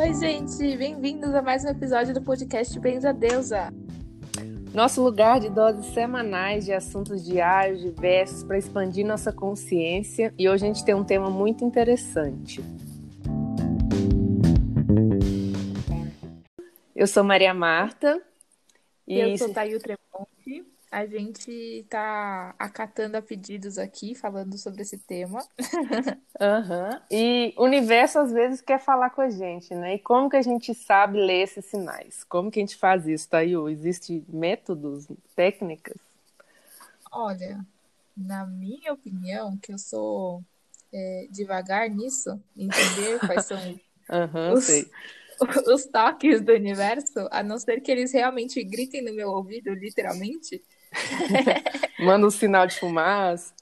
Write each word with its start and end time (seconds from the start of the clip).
Oi, 0.00 0.14
gente, 0.14 0.78
bem-vindos 0.78 1.34
a 1.34 1.42
mais 1.42 1.62
um 1.62 1.68
episódio 1.68 2.14
do 2.14 2.22
podcast 2.22 2.80
Bens 2.80 3.04
a 3.04 3.12
Deusa. 3.12 3.70
Nosso 4.72 5.04
lugar 5.04 5.38
de 5.38 5.50
doses 5.50 5.84
semanais 5.92 6.64
de 6.64 6.72
assuntos 6.72 7.22
diários 7.22 7.82
diversos 7.82 8.42
para 8.42 8.56
expandir 8.56 9.06
nossa 9.06 9.30
consciência. 9.30 10.32
E 10.38 10.48
hoje 10.48 10.64
a 10.64 10.68
gente 10.68 10.86
tem 10.86 10.94
um 10.94 11.04
tema 11.04 11.28
muito 11.28 11.66
interessante. 11.66 12.62
Eu 16.96 17.06
sou 17.06 17.22
Maria 17.22 17.52
Marta. 17.52 18.22
E 19.06 19.20
eu 19.20 19.36
sou 19.36 19.52
Thayu 19.52 19.78
Tremonti. 19.78 20.09
A 20.90 21.06
gente 21.06 21.50
está 21.50 22.52
acatando 22.58 23.16
a 23.16 23.22
pedidos 23.22 23.78
aqui, 23.78 24.12
falando 24.14 24.58
sobre 24.58 24.82
esse 24.82 24.98
tema. 24.98 25.40
Uhum. 26.40 27.00
E 27.10 27.54
o 27.56 27.64
universo 27.64 28.18
às 28.18 28.32
vezes 28.32 28.60
quer 28.60 28.80
falar 28.80 29.10
com 29.10 29.20
a 29.20 29.30
gente, 29.30 29.72
né? 29.74 29.94
E 29.94 29.98
como 30.00 30.28
que 30.28 30.36
a 30.36 30.42
gente 30.42 30.74
sabe 30.74 31.20
ler 31.20 31.42
esses 31.42 31.66
sinais? 31.66 32.24
Como 32.24 32.50
que 32.50 32.58
a 32.58 32.62
gente 32.62 32.76
faz 32.76 33.06
isso, 33.06 33.28
Thayu? 33.28 33.68
Existem 33.68 34.24
métodos, 34.28 35.06
técnicas? 35.36 35.96
Olha, 37.12 37.64
na 38.16 38.44
minha 38.44 38.92
opinião, 38.92 39.56
que 39.58 39.72
eu 39.72 39.78
sou 39.78 40.42
é, 40.92 41.28
devagar 41.30 41.88
nisso, 41.88 42.42
entender 42.56 43.20
quais 43.20 43.46
são 43.46 43.58
uhum, 44.10 44.54
os, 44.54 44.68
os 45.68 45.86
toques 45.86 46.40
do 46.40 46.52
universo, 46.52 47.28
a 47.30 47.42
não 47.42 47.58
ser 47.58 47.80
que 47.80 47.90
eles 47.90 48.12
realmente 48.12 48.62
gritem 48.64 49.02
no 49.02 49.14
meu 49.14 49.30
ouvido, 49.30 49.72
literalmente, 49.72 50.62
Manda 51.98 52.26
um 52.26 52.30
sinal 52.30 52.66
de 52.66 52.78
fumaça. 52.78 53.54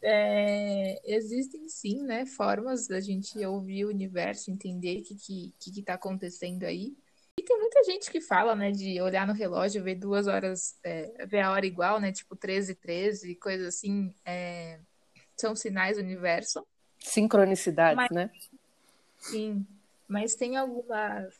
É, 0.00 1.00
existem 1.04 1.68
sim, 1.68 2.02
né, 2.02 2.24
formas 2.24 2.86
da 2.86 3.00
gente 3.00 3.44
ouvir 3.44 3.84
o 3.84 3.88
universo, 3.88 4.50
entender 4.50 5.00
o 5.00 5.02
que, 5.02 5.16
que, 5.58 5.72
que, 5.72 5.82
tá 5.82 5.94
acontecendo 5.94 6.64
aí. 6.64 6.96
E 7.38 7.42
tem 7.42 7.58
muita 7.58 7.82
gente 7.84 8.10
que 8.10 8.20
fala, 8.20 8.54
né, 8.54 8.70
de 8.70 9.00
olhar 9.00 9.26
no 9.26 9.32
relógio, 9.32 9.82
ver 9.82 9.96
duas 9.96 10.26
horas, 10.26 10.78
é, 10.84 11.26
ver 11.26 11.40
a 11.40 11.52
hora 11.52 11.66
igual, 11.66 12.00
né, 12.00 12.12
tipo 12.12 12.36
13, 12.36 12.76
13, 12.76 13.34
coisas 13.36 13.74
assim, 13.74 14.14
é, 14.24 14.78
são 15.36 15.54
sinais 15.54 15.96
do 15.96 16.02
universo. 16.02 16.64
Sincronicidades, 16.98 17.96
mas, 17.96 18.10
né? 18.10 18.30
Sim, 19.18 19.66
mas 20.06 20.34
tem 20.34 20.56
algumas 20.56 21.34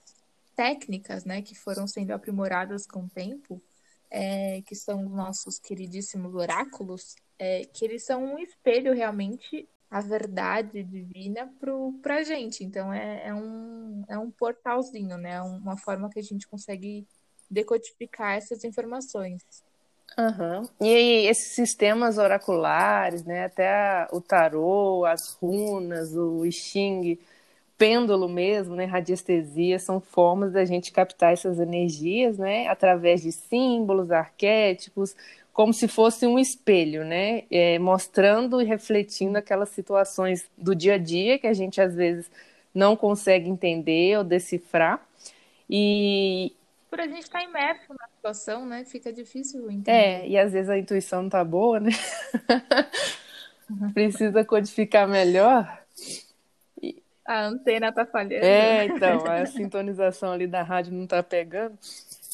técnicas, 0.57 1.25
né, 1.25 1.43
que 1.43 1.55
foram 1.55 1.87
sendo 1.87 2.11
aprimoradas 2.11 2.87
com 2.87 3.05
o 3.05 3.09
tempo, 3.09 3.63
é, 4.11 4.63
que 4.63 4.75
são 4.75 5.05
os 5.05 5.13
nossos 5.13 5.59
queridíssimos 5.59 6.35
oráculos, 6.35 7.15
é, 7.39 7.65
que 7.65 7.85
eles 7.85 8.05
são 8.05 8.35
um 8.35 8.39
espelho 8.39 8.93
realmente 8.95 9.69
a 9.91 10.01
verdade 10.01 10.83
divina 10.83 11.51
para 12.03 12.17
a 12.17 12.23
gente. 12.23 12.63
Então 12.63 12.93
é, 12.93 13.29
é, 13.29 13.35
um, 13.35 14.05
é 14.09 14.19
um 14.19 14.31
portalzinho, 14.31 15.17
né? 15.17 15.35
É 15.35 15.43
uma 15.43 15.77
forma 15.77 16.11
que 16.11 16.19
a 16.19 16.23
gente 16.23 16.47
consegue 16.47 17.07
decodificar 17.51 18.37
essas 18.37 18.65
informações. 18.65 19.43
Uhum. 20.17 20.69
E 20.81 20.95
aí, 20.95 21.27
esses 21.27 21.55
sistemas 21.55 22.19
oraculares, 22.19 23.25
né? 23.25 23.45
Até 23.45 24.07
o 24.11 24.21
tarô, 24.21 25.05
as 25.05 25.35
runas, 25.35 26.15
o 26.15 26.45
Xing, 26.51 27.19
pêndulo 27.79 28.29
mesmo, 28.29 28.75
né, 28.75 28.85
radiestesia, 28.85 29.79
são 29.79 30.01
formas 30.01 30.53
da 30.53 30.65
gente 30.65 30.91
captar 30.91 31.33
essas 31.33 31.61
energias, 31.61 32.37
né, 32.37 32.67
através 32.67 33.23
de 33.23 33.31
símbolos, 33.31 34.11
arquétipos, 34.11 35.15
como 35.53 35.73
se 35.73 35.87
fosse 35.87 36.27
um 36.27 36.39
espelho, 36.39 37.05
né, 37.05 37.45
é, 37.51 37.79
mostrando 37.79 38.61
e 38.61 38.65
refletindo 38.65 39.39
aquelas 39.39 39.69
situações 39.69 40.51
do 40.59 40.75
dia 40.75 40.95
a 40.95 40.99
dia 40.99 41.39
que 41.39 41.47
a 41.47 41.53
gente 41.53 41.81
às 41.81 41.95
vezes 41.95 42.29
não 42.75 42.97
consegue 42.97 43.49
entender 43.49 44.19
ou 44.19 44.25
decifrar. 44.25 45.01
E 45.71 46.53
por 46.91 47.01
a 47.01 47.07
gente 47.07 47.23
estar 47.23 47.39
tá 47.39 47.45
imerso 47.45 47.87
na 47.91 48.09
situação, 48.09 48.67
né, 48.67 48.85
fica 48.85 49.13
difícil 49.13 49.71
entender. 49.71 49.91
É, 49.91 50.29
e 50.29 50.39
às 50.39 50.53
vezes 50.53 50.71
a 50.71 50.79
intuição 50.79 51.23
não 51.23 51.29
tá 51.29 51.45
boa, 51.45 51.79
né? 51.79 51.91
Precisa 53.93 54.45
codificar 54.45 55.07
melhor. 55.07 55.79
A 57.29 57.45
antena 57.45 57.93
tá 57.93 58.07
falhando. 58.07 58.43
É, 58.43 58.87
então, 58.87 59.23
a 59.27 59.45
sintonização 59.45 60.33
ali 60.33 60.47
da 60.47 60.63
rádio 60.63 60.95
não 60.95 61.07
tá 61.07 61.23
pegando. 61.23 61.79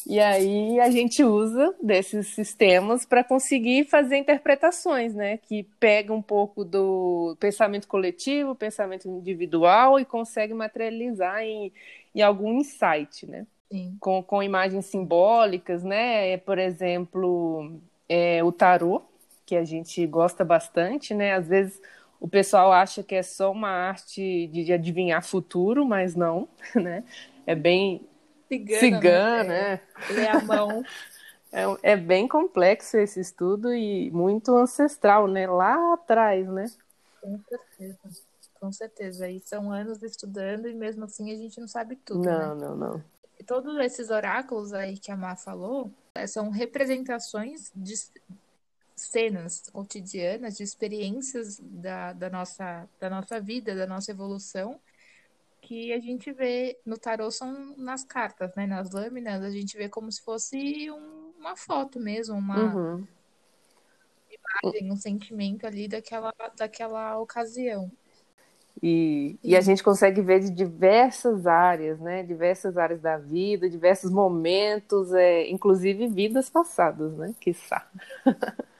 E 0.07 0.21
aí 0.21 0.79
a 0.79 0.89
gente 0.89 1.21
usa 1.21 1.75
desses 1.83 2.27
sistemas 2.27 3.05
para 3.05 3.21
conseguir 3.21 3.89
fazer 3.89 4.15
interpretações, 4.15 5.13
né? 5.13 5.35
Que 5.35 5.63
pega 5.81 6.13
um 6.13 6.21
pouco 6.21 6.63
do 6.63 7.35
pensamento 7.41 7.89
coletivo, 7.89 8.55
pensamento 8.55 9.05
individual 9.09 9.99
e 9.99 10.05
consegue 10.05 10.53
materializar 10.53 11.41
em, 11.41 11.73
em 12.13 12.21
algum 12.21 12.53
insight, 12.53 13.25
né? 13.25 13.45
Sim. 13.69 13.97
Com, 13.99 14.23
com 14.23 14.41
imagens 14.41 14.85
simbólicas, 14.85 15.83
né? 15.83 16.37
Por 16.37 16.57
exemplo, 16.57 17.81
é, 18.07 18.41
o 18.41 18.51
tarô, 18.53 19.01
que 19.45 19.57
a 19.57 19.65
gente 19.65 20.07
gosta 20.07 20.45
bastante, 20.45 21.13
né? 21.13 21.33
Às 21.33 21.49
vezes 21.49 21.81
o 22.19 22.27
pessoal 22.27 22.71
acha 22.71 23.03
que 23.03 23.15
é 23.15 23.23
só 23.23 23.51
uma 23.51 23.69
arte 23.69 24.47
de 24.47 24.71
adivinhar 24.71 25.23
futuro, 25.23 25.85
mas 25.85 26.15
não, 26.15 26.47
né? 26.75 27.03
É 27.45 27.55
bem 27.55 28.07
cigana, 28.47 28.79
cigana 28.79 29.43
né? 29.43 29.81
É, 30.17 30.29
a 30.29 30.41
mão. 30.41 30.83
É, 31.51 31.93
é, 31.93 31.95
bem 31.95 32.27
complexo 32.27 32.97
esse 32.97 33.19
estudo 33.19 33.73
e 33.73 34.11
muito 34.11 34.55
ancestral, 34.55 35.27
né? 35.27 35.47
Lá 35.47 35.93
atrás, 35.93 36.47
né? 36.47 36.65
Com 37.21 37.39
certeza. 37.47 37.99
Com 38.59 38.71
certeza. 38.71 39.29
E 39.29 39.39
são 39.39 39.71
anos 39.71 40.01
estudando 40.03 40.67
e 40.67 40.73
mesmo 40.73 41.05
assim 41.05 41.31
a 41.31 41.35
gente 41.35 41.59
não 41.61 41.67
sabe 41.67 41.95
tudo. 41.95 42.25
Não, 42.25 42.55
né? 42.55 42.65
não, 42.65 42.75
não. 42.75 43.03
Todos 43.45 43.77
esses 43.79 44.09
oráculos 44.09 44.73
aí 44.73 44.97
que 44.97 45.11
a 45.11 45.15
Má 45.15 45.35
falou 45.35 45.91
é, 46.13 46.25
são 46.25 46.49
representações 46.49 47.71
de, 47.75 47.93
cenas 48.95 49.63
cotidianas, 49.71 50.57
de 50.57 50.63
experiências 50.63 51.59
da, 51.59 52.13
da, 52.13 52.29
nossa, 52.29 52.87
da 52.99 53.09
nossa 53.09 53.39
vida, 53.39 53.75
da 53.75 53.85
nossa 53.85 54.11
evolução, 54.11 54.79
que 55.61 55.91
a 55.91 55.99
gente 55.99 56.31
vê 56.31 56.79
no 56.85 56.97
tarô 56.97 57.29
são 57.29 57.75
nas 57.77 58.03
cartas, 58.03 58.53
né? 58.55 58.65
Nas 58.65 58.91
lâminas, 58.91 59.43
a 59.43 59.49
gente 59.49 59.75
vê 59.75 59.89
como 59.89 60.11
se 60.11 60.21
fosse 60.21 60.89
um, 60.91 61.33
uma 61.39 61.55
foto 61.55 61.99
mesmo, 61.99 62.35
uma 62.35 62.75
uhum. 62.75 63.07
imagem, 64.63 64.91
um 64.91 64.95
sentimento 64.95 65.65
ali 65.65 65.87
daquela, 65.87 66.33
daquela 66.55 67.17
ocasião. 67.19 67.91
E, 68.83 69.39
e, 69.41 69.55
a 69.55 69.61
gente 69.61 69.81
consegue 69.81 70.21
ver 70.21 70.41
de 70.41 70.51
diversas 70.51 71.47
áreas, 71.47 71.99
né? 71.99 72.23
Diversas 72.23 72.77
áreas 72.77 73.01
da 73.01 73.17
vida, 73.17 73.69
diversos 73.69 74.11
momentos, 74.11 75.13
é, 75.13 75.49
inclusive 75.49 76.07
vidas 76.07 76.49
passadas, 76.49 77.17
né? 77.17 77.33
Quiçá. 77.39 77.89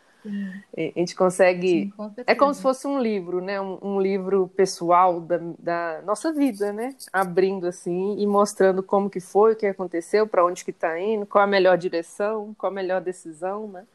A 0.76 1.00
gente 1.00 1.16
consegue. 1.16 1.94
Sim, 1.96 2.14
é 2.26 2.36
como 2.36 2.54
se 2.54 2.62
fosse 2.62 2.88
um 2.88 3.00
livro, 3.00 3.42
né? 3.42 3.60
Um, 3.62 3.78
um, 3.82 4.02
livro 4.02 4.48
pessoal 4.56 5.22
da, 5.22 5.40
da 5.60 6.02
nossa 6.04 6.34
vida, 6.34 6.74
né? 6.74 6.96
Abrindo 7.14 7.68
assim 7.68 8.18
e 8.20 8.26
mostrando 8.26 8.82
como 8.82 9.10
que 9.10 9.20
foi, 9.20 9.54
o 9.54 9.56
que 9.56 9.66
aconteceu, 9.66 10.28
para 10.28 10.46
onde 10.46 10.66
que 10.66 10.72
está 10.72 11.00
indo, 11.00 11.26
qual 11.26 11.44
a 11.44 11.48
melhor 11.48 11.78
direção, 11.78 12.56
qual 12.58 12.72
a 12.72 12.76
melhor 12.76 13.02
decisão, 13.02 13.68
né? 13.68 13.86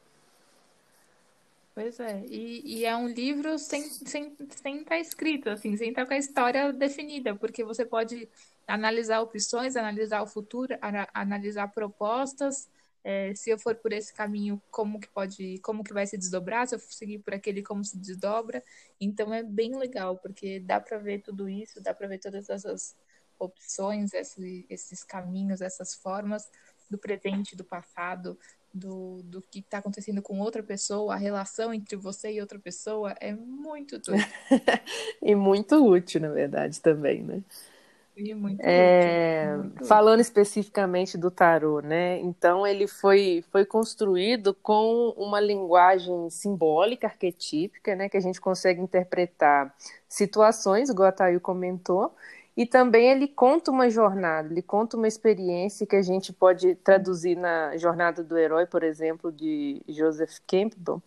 Pois 1.75 2.01
é, 2.01 2.23
e, 2.27 2.81
e 2.81 2.85
é 2.85 2.95
um 2.97 3.09
livro 3.09 3.59
sem 3.59 3.83
estar 3.83 4.11
sem, 4.11 4.37
sem 4.51 4.85
tá 4.85 4.99
escrito, 4.99 5.49
assim, 5.49 5.77
sem 5.77 5.91
estar 5.91 6.03
tá 6.03 6.09
com 6.09 6.15
a 6.15 6.19
história 6.19 6.73
definida, 6.73 7.35
porque 7.35 7.65
você 7.65 7.85
pode 7.87 8.29
analisar 8.67 9.21
opções, 9.21 9.77
analisar 9.77 10.23
o 10.23 10.27
futuro, 10.27 10.77
analisar 11.15 11.69
propostas, 11.69 12.69
é, 13.03 13.35
se 13.35 13.51
eu 13.51 13.59
for 13.59 13.75
por 13.75 13.93
esse 13.93 14.13
caminho, 14.13 14.63
como 14.71 15.01
que 15.01 15.09
pode, 15.09 15.59
como 15.61 15.83
que 15.83 15.93
vai 15.93 16.07
se 16.07 16.19
desdobrar, 16.19 16.67
se 16.67 16.75
eu 16.75 16.79
seguir 16.79 17.19
por 17.21 17.35
aquele, 17.35 17.63
como 17.63 17.85
se 17.85 17.99
desdobra. 17.99 18.63
Então 19.01 19.33
é 19.33 19.43
bem 19.43 19.77
legal, 19.77 20.19
porque 20.19 20.61
dá 20.61 20.81
para 20.81 20.99
ver 20.99 21.23
tudo 21.23 21.49
isso, 21.49 21.83
dá 21.83 21.95
para 21.95 22.09
ver 22.09 22.19
todas 22.19 22.51
essas 22.51 22.97
opções, 23.39 24.13
esses, 24.13 24.67
esses 24.69 25.03
caminhos, 25.03 25.63
essas 25.63 25.95
formas 25.95 26.51
do 26.91 26.99
presente, 26.99 27.57
do 27.57 27.65
passado, 27.65 28.39
do, 28.73 29.23
do 29.23 29.41
que 29.41 29.61
está 29.61 29.79
acontecendo 29.79 30.21
com 30.21 30.39
outra 30.41 30.63
pessoa, 30.63 31.15
a 31.15 31.17
relação 31.17 31.73
entre 31.73 31.97
você 31.97 32.33
e 32.33 32.41
outra 32.41 32.59
pessoa 32.59 33.15
é 33.21 33.33
muito 33.33 33.99
doido. 34.03 34.23
e 35.23 35.35
muito 35.35 35.77
útil, 35.87 36.21
na 36.21 36.29
verdade, 36.29 36.81
também, 36.81 37.23
né? 37.23 37.43
Muito 38.35 38.61
é, 38.61 39.57
muito 39.57 39.85
falando 39.87 40.21
especificamente 40.21 41.17
do 41.17 41.31
tarô, 41.31 41.81
né? 41.81 42.19
Então 42.21 42.67
ele 42.67 42.87
foi, 42.87 43.45
foi 43.51 43.65
construído 43.65 44.55
com 44.55 45.15
uma 45.17 45.41
linguagem 45.41 46.29
simbólica, 46.31 47.07
arquetípica, 47.07 47.95
né? 47.95 48.09
Que 48.09 48.17
a 48.17 48.21
gente 48.21 48.41
consegue 48.41 48.81
interpretar 48.81 49.75
situações, 50.09 50.91
igual 50.91 51.09
a 51.09 51.13
Thayu 51.13 51.41
comentou, 51.41 52.15
e 52.57 52.67
também 52.67 53.11
ele 53.11 53.29
conta 53.29 53.71
uma 53.71 53.89
jornada, 53.89 54.53
ele 54.53 54.61
conta 54.61 54.97
uma 54.97 55.09
experiência 55.09 55.87
que 55.87 55.97
a 55.97 56.03
gente 56.03 56.33
pode 56.33 56.75
traduzir 56.75 57.37
na 57.37 57.77
Jornada 57.77 58.23
do 58.23 58.37
Herói, 58.37 58.67
por 58.67 58.83
exemplo, 58.83 59.33
de 59.33 59.81
Joseph 59.89 60.39
Campbell, 60.47 61.01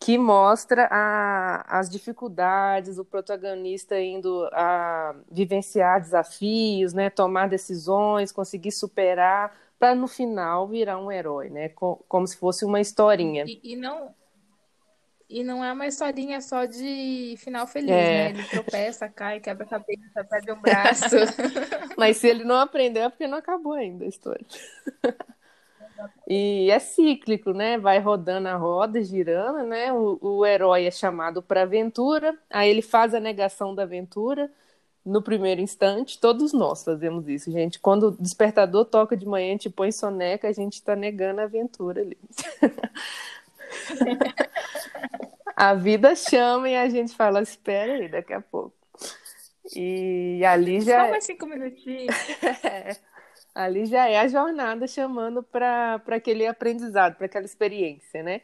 que 0.00 0.16
mostra 0.16 0.88
a, 0.90 1.78
as 1.78 1.90
dificuldades, 1.90 2.98
o 2.98 3.04
protagonista 3.04 4.00
indo 4.00 4.48
a 4.50 5.14
vivenciar 5.30 6.00
desafios, 6.00 6.94
né, 6.94 7.10
tomar 7.10 7.50
decisões, 7.50 8.32
conseguir 8.32 8.72
superar, 8.72 9.54
para 9.78 9.94
no 9.94 10.08
final 10.08 10.66
virar 10.66 10.98
um 10.98 11.12
herói, 11.12 11.50
né, 11.50 11.68
como 11.68 12.26
se 12.26 12.36
fosse 12.38 12.64
uma 12.64 12.80
historinha. 12.80 13.44
E, 13.46 13.60
e 13.62 13.76
não 13.76 14.14
e 15.28 15.44
não 15.44 15.64
é 15.64 15.72
uma 15.72 15.86
historinha 15.86 16.40
só 16.40 16.64
de 16.64 17.36
final 17.38 17.64
feliz, 17.64 17.90
é. 17.90 17.94
né? 17.94 18.30
Ele 18.30 18.42
tropeça, 18.48 19.08
cai, 19.08 19.38
quebra 19.38 19.64
a 19.64 19.68
cabeça, 19.68 20.24
perde 20.28 20.50
um 20.50 20.60
braço. 20.60 21.04
Mas 21.96 22.16
se 22.16 22.26
ele 22.26 22.42
não 22.42 22.56
aprendeu 22.56 23.04
é 23.04 23.08
porque 23.08 23.28
não 23.28 23.38
acabou 23.38 23.74
ainda 23.74 24.04
a 24.04 24.08
história. 24.08 24.44
E 26.28 26.70
é 26.70 26.78
cíclico, 26.78 27.52
né? 27.52 27.78
Vai 27.78 27.98
rodando 27.98 28.48
a 28.48 28.56
roda, 28.56 29.02
girando, 29.02 29.66
né? 29.66 29.92
O, 29.92 30.18
o 30.20 30.46
herói 30.46 30.86
é 30.86 30.90
chamado 30.90 31.42
para 31.42 31.62
aventura, 31.62 32.38
aí 32.48 32.70
ele 32.70 32.82
faz 32.82 33.14
a 33.14 33.20
negação 33.20 33.74
da 33.74 33.82
aventura 33.82 34.50
no 35.04 35.22
primeiro 35.22 35.60
instante. 35.60 36.18
Todos 36.18 36.52
nós 36.52 36.84
fazemos 36.84 37.28
isso, 37.28 37.50
gente. 37.50 37.78
Quando 37.78 38.08
o 38.08 38.10
despertador 38.12 38.84
toca 38.84 39.16
de 39.16 39.26
manhã, 39.26 39.48
a 39.48 39.52
gente 39.52 39.70
põe 39.70 39.90
soneca, 39.90 40.48
a 40.48 40.52
gente 40.52 40.74
está 40.74 40.94
negando 40.94 41.40
a 41.40 41.44
aventura 41.44 42.02
ali. 42.02 42.18
a 45.56 45.74
vida 45.74 46.14
chama 46.14 46.68
e 46.68 46.76
a 46.76 46.88
gente 46.88 47.14
fala, 47.14 47.42
espera 47.42 47.94
aí, 47.94 48.08
daqui 48.08 48.32
a 48.32 48.40
pouco. 48.40 48.74
E 49.74 50.44
ali 50.44 50.80
já. 50.80 51.04
Só 51.04 51.10
mais 51.10 51.24
cinco 51.24 51.46
minutinhos. 51.46 52.14
é 52.64 52.96
ali 53.54 53.86
já 53.86 54.08
é 54.08 54.18
a 54.20 54.28
jornada 54.28 54.86
chamando 54.86 55.42
para 55.42 56.02
aquele 56.08 56.46
aprendizado, 56.46 57.16
para 57.16 57.26
aquela 57.26 57.44
experiência, 57.44 58.22
né? 58.22 58.40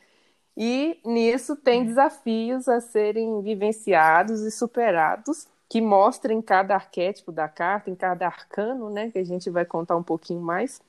E 0.56 1.00
nisso 1.04 1.56
tem 1.56 1.84
desafios 1.84 2.68
a 2.68 2.80
serem 2.80 3.42
vivenciados 3.42 4.40
e 4.42 4.50
superados, 4.50 5.46
que 5.68 5.80
mostram 5.80 6.34
em 6.34 6.42
cada 6.42 6.74
arquétipo 6.74 7.32
da 7.32 7.48
carta, 7.48 7.90
em 7.90 7.94
cada 7.96 8.26
arcano, 8.26 8.90
né? 8.90 9.10
Que 9.10 9.18
a 9.18 9.24
gente 9.24 9.50
vai 9.50 9.64
contar 9.64 9.96
um 9.96 10.02
pouquinho 10.02 10.40
mais, 10.40 10.80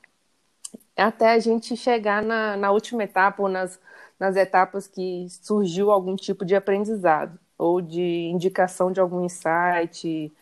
até 0.96 1.30
a 1.32 1.38
gente 1.38 1.76
chegar 1.76 2.22
na, 2.22 2.56
na 2.56 2.70
última 2.70 3.04
etapa 3.04 3.42
ou 3.42 3.48
nas, 3.48 3.80
nas 4.18 4.36
etapas 4.36 4.86
que 4.86 5.26
surgiu 5.30 5.90
algum 5.90 6.16
tipo 6.16 6.44
de 6.44 6.54
aprendizado 6.56 7.38
ou 7.56 7.80
de 7.80 8.28
indicação 8.32 8.92
de 8.92 9.00
algum 9.00 9.24
insight, 9.24 10.32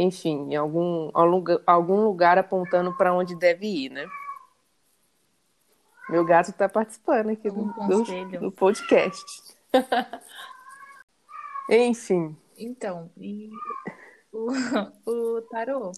enfim, 0.00 0.52
em 0.52 0.56
algum, 0.56 1.10
algum 1.66 2.04
lugar 2.04 2.38
apontando 2.38 2.96
para 2.96 3.12
onde 3.12 3.34
deve 3.34 3.66
ir, 3.66 3.90
né? 3.90 4.08
Meu 6.08 6.24
gato 6.24 6.50
está 6.50 6.68
participando 6.68 7.30
aqui 7.30 7.50
do, 7.50 7.64
do, 7.64 8.40
do, 8.40 8.52
podcast. 8.52 9.24
enfim. 11.68 12.36
Então, 12.56 13.10
e 13.16 13.50
o, 14.32 14.48
o 15.04 15.42
tarô, 15.42 15.92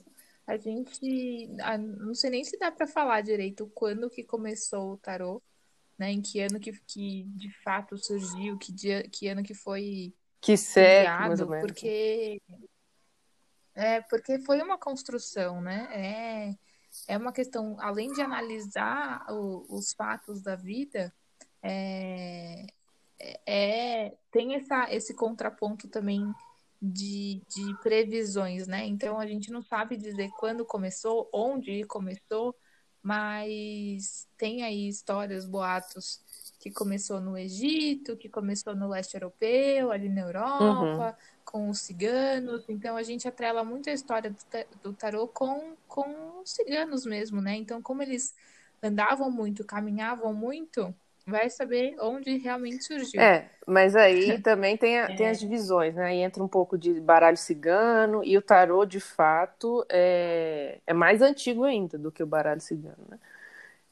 a 0.47 0.57
gente, 0.57 1.49
não 1.79 2.15
sei 2.15 2.31
nem 2.31 2.43
se 2.43 2.59
dá 2.59 2.73
para 2.73 2.87
falar 2.87 3.21
direito 3.21 3.71
quando 3.75 4.11
que 4.11 4.25
começou 4.25 4.95
o 4.95 4.99
tarô, 4.99 5.43
né? 5.99 6.11
Em 6.11 6.23
que 6.23 6.41
ano 6.41 6.59
que, 6.59 6.73
que 6.87 7.25
de 7.37 7.53
fato 7.63 7.99
surgiu, 7.99 8.57
que 8.57 8.73
dia, 8.73 9.07
que 9.09 9.29
ano 9.29 9.43
que 9.43 9.55
foi 9.55 10.15
que 10.41 10.57
século, 10.57 11.19
mais 11.19 11.41
ou 11.41 11.49
menos. 11.49 11.67
Porque 11.67 12.41
é, 13.75 14.01
porque 14.03 14.39
foi 14.41 14.61
uma 14.61 14.79
construção, 14.79 15.61
né? 15.61 15.89
É, 15.93 17.15
é 17.15 17.17
uma 17.17 17.33
questão, 17.33 17.77
além 17.81 18.13
de 18.13 18.21
analisar 18.21 19.25
o, 19.31 19.65
os 19.69 19.93
fatos 19.93 20.43
da 20.43 20.57
vida, 20.57 21.13
é, 21.63 22.67
é, 23.47 24.15
tem 24.31 24.55
essa, 24.55 24.93
esse 24.93 25.15
contraponto 25.15 25.89
também 25.89 26.33
de, 26.81 27.43
de 27.49 27.75
previsões, 27.83 28.67
né? 28.67 28.87
Então 28.87 29.21
a 29.21 29.27
gente 29.27 29.53
não 29.53 29.63
sabe 29.63 29.97
dizer 29.97 30.31
quando 30.39 30.65
começou, 30.65 31.29
onde 31.33 31.85
começou, 31.85 32.57
mas 33.03 34.29
tem 34.37 34.63
aí 34.63 34.89
histórias, 34.89 35.47
boatos 35.47 36.21
que 36.59 36.71
começou 36.71 37.21
no 37.21 37.39
Egito, 37.39 38.17
que 38.17 38.29
começou 38.29 38.75
no 38.75 38.89
leste 38.89 39.15
europeu, 39.15 39.91
ali 39.91 40.09
na 40.09 40.23
Europa, 40.23 40.65
uhum 40.65 41.15
com 41.51 41.69
os 41.69 41.81
ciganos. 41.81 42.65
Então 42.69 42.97
a 42.97 43.03
gente 43.03 43.27
atrela 43.27 43.65
muito 43.65 43.91
a 43.91 43.93
história 43.93 44.33
do 44.83 44.93
tarô 44.93 45.27
com, 45.27 45.75
com 45.89 46.41
os 46.43 46.53
ciganos 46.53 47.05
mesmo, 47.05 47.41
né? 47.41 47.57
Então, 47.57 47.83
como 47.83 48.03
eles 48.03 48.35
andavam 48.83 49.31
muito, 49.31 49.65
caminhavam 49.65 50.33
muito, 50.33 50.95
vai 51.27 51.51
saber 51.51 51.97
onde 52.01 52.39
realmente 52.39 52.85
surgiu. 52.85 53.21
É, 53.21 53.51
mas 53.67 53.97
aí 53.97 54.39
também 54.41 54.77
tem, 54.77 55.01
a, 55.01 55.11
é. 55.11 55.17
tem 55.17 55.29
as 55.29 55.41
divisões, 55.41 55.95
né? 55.95 56.05
Aí 56.05 56.19
entra 56.19 56.43
um 56.43 56.49
pouco 56.49 56.79
de 56.79 57.01
baralho 57.01 57.37
cigano 57.37 58.23
e 58.25 58.39
o 58.39 58.43
tarô, 58.43 58.87
de 58.87 59.01
fato, 59.01 59.85
é, 59.89 60.79
é 60.87 60.93
mais 60.95 61.21
antigo 61.21 61.65
ainda 61.65 61.99
do 61.99 62.13
que 62.13 62.23
o 62.23 62.27
baralho 62.27 62.61
cigano, 62.61 63.05
né? 63.09 63.19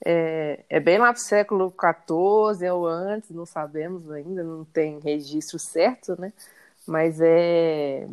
É, 0.05 0.65
é 0.69 0.79
bem 0.79 0.97
lá 0.97 1.13
pro 1.13 1.21
século 1.21 1.75
XIV 1.75 2.71
ou 2.71 2.87
antes, 2.87 3.31
não 3.31 3.45
sabemos 3.45 4.09
ainda, 4.13 4.45
não 4.45 4.65
tem 4.65 5.01
registro 5.01 5.59
certo, 5.59 6.19
né? 6.21 6.33
Mas 6.89 7.21
é, 7.21 8.09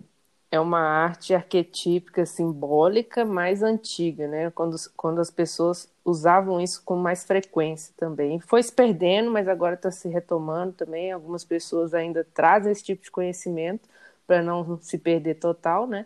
é 0.51 0.60
uma 0.60 0.80
arte 0.80 1.33
arquetípica, 1.33 2.25
simbólica, 2.25 3.25
mais 3.25 3.63
antiga, 3.63 4.27
né? 4.27 4.51
Quando, 4.51 4.75
quando 4.95 5.19
as 5.22 5.31
pessoas 5.31 5.89
usavam 6.04 6.62
isso 6.62 6.83
com 6.83 6.95
mais 6.95 7.24
frequência 7.25 7.94
também. 7.98 8.39
Foi 8.42 8.62
se 8.62 8.72
perdendo, 8.72 9.31
mas 9.31 9.48
agora 9.48 9.75
está 9.75 9.92
se 9.92 10.07
retomando 10.10 10.74
também. 10.74 11.12
Algumas 11.12 11.44
pessoas 11.44 11.94
ainda 11.94 12.25
trazem 12.33 12.72
esse 12.72 12.83
tipo 12.83 13.04
de 13.04 13.12
conhecimento 13.12 13.88
para 14.27 14.42
não 14.44 14.80
se 14.81 14.98
perder 14.98 15.36
total, 15.36 15.88
né? 15.88 16.06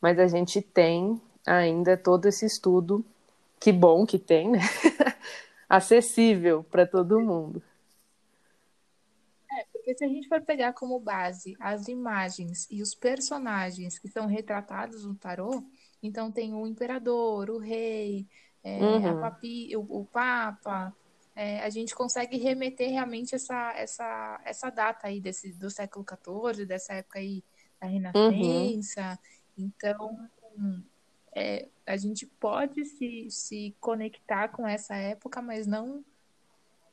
Mas 0.00 0.18
a 0.18 0.26
gente 0.28 0.60
tem 0.62 1.20
ainda 1.46 1.96
todo 1.96 2.26
esse 2.26 2.46
estudo, 2.46 3.04
que 3.60 3.72
bom 3.72 4.06
que 4.06 4.18
tem, 4.18 4.50
né? 4.50 4.60
Acessível 5.68 6.64
para 6.70 6.86
todo 6.86 7.20
mundo. 7.20 7.62
Porque 9.82 9.96
se 9.96 10.04
a 10.04 10.08
gente 10.08 10.28
for 10.28 10.40
pegar 10.40 10.72
como 10.74 11.00
base 11.00 11.56
as 11.58 11.88
imagens 11.88 12.68
e 12.70 12.80
os 12.80 12.94
personagens 12.94 13.98
que 13.98 14.08
são 14.08 14.26
retratados 14.26 15.04
no 15.04 15.16
tarô, 15.16 15.64
então 16.00 16.30
tem 16.30 16.54
o 16.54 16.68
imperador, 16.68 17.50
o 17.50 17.58
rei, 17.58 18.28
é, 18.62 18.78
uhum. 18.78 19.20
papi, 19.20 19.76
o, 19.76 19.80
o, 19.80 20.04
papa, 20.04 20.96
é, 21.34 21.58
a 21.64 21.68
gente 21.68 21.96
consegue 21.96 22.36
remeter 22.36 22.90
realmente 22.90 23.34
essa, 23.34 23.72
essa, 23.72 24.40
essa 24.44 24.70
data 24.70 25.08
aí 25.08 25.20
desse, 25.20 25.52
do 25.52 25.68
século 25.68 26.06
XIV, 26.08 26.64
dessa 26.64 26.94
época 26.94 27.18
aí 27.18 27.42
da 27.80 27.88
Renascença. 27.88 29.18
Uhum. 29.58 29.64
Então, 29.66 30.30
é, 31.34 31.68
a 31.84 31.96
gente 31.96 32.24
pode 32.24 32.84
se, 32.84 33.26
se 33.30 33.74
conectar 33.80 34.46
com 34.50 34.64
essa 34.64 34.94
época, 34.94 35.42
mas 35.42 35.66
não 35.66 36.04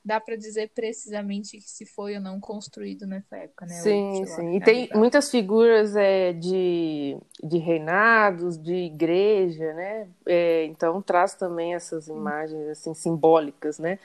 dá 0.09 0.19
para 0.19 0.35
dizer 0.35 0.71
precisamente 0.73 1.61
se 1.61 1.85
foi 1.85 2.15
ou 2.15 2.21
não 2.21 2.39
construído 2.39 3.05
nessa 3.05 3.37
época, 3.37 3.67
né? 3.67 3.75
Sim, 3.75 4.25
sim. 4.25 4.55
E 4.55 4.59
tem 4.59 4.89
muitas 4.95 5.29
figuras 5.29 5.95
é, 5.95 6.33
de, 6.33 7.15
de 7.43 7.57
reinados, 7.59 8.57
de 8.57 8.73
igreja, 8.73 9.71
né? 9.75 10.07
É, 10.25 10.65
então 10.65 10.99
traz 10.99 11.35
também 11.35 11.75
essas 11.75 12.07
imagens 12.07 12.67
assim 12.69 12.95
simbólicas, 12.95 13.77
né? 13.77 13.99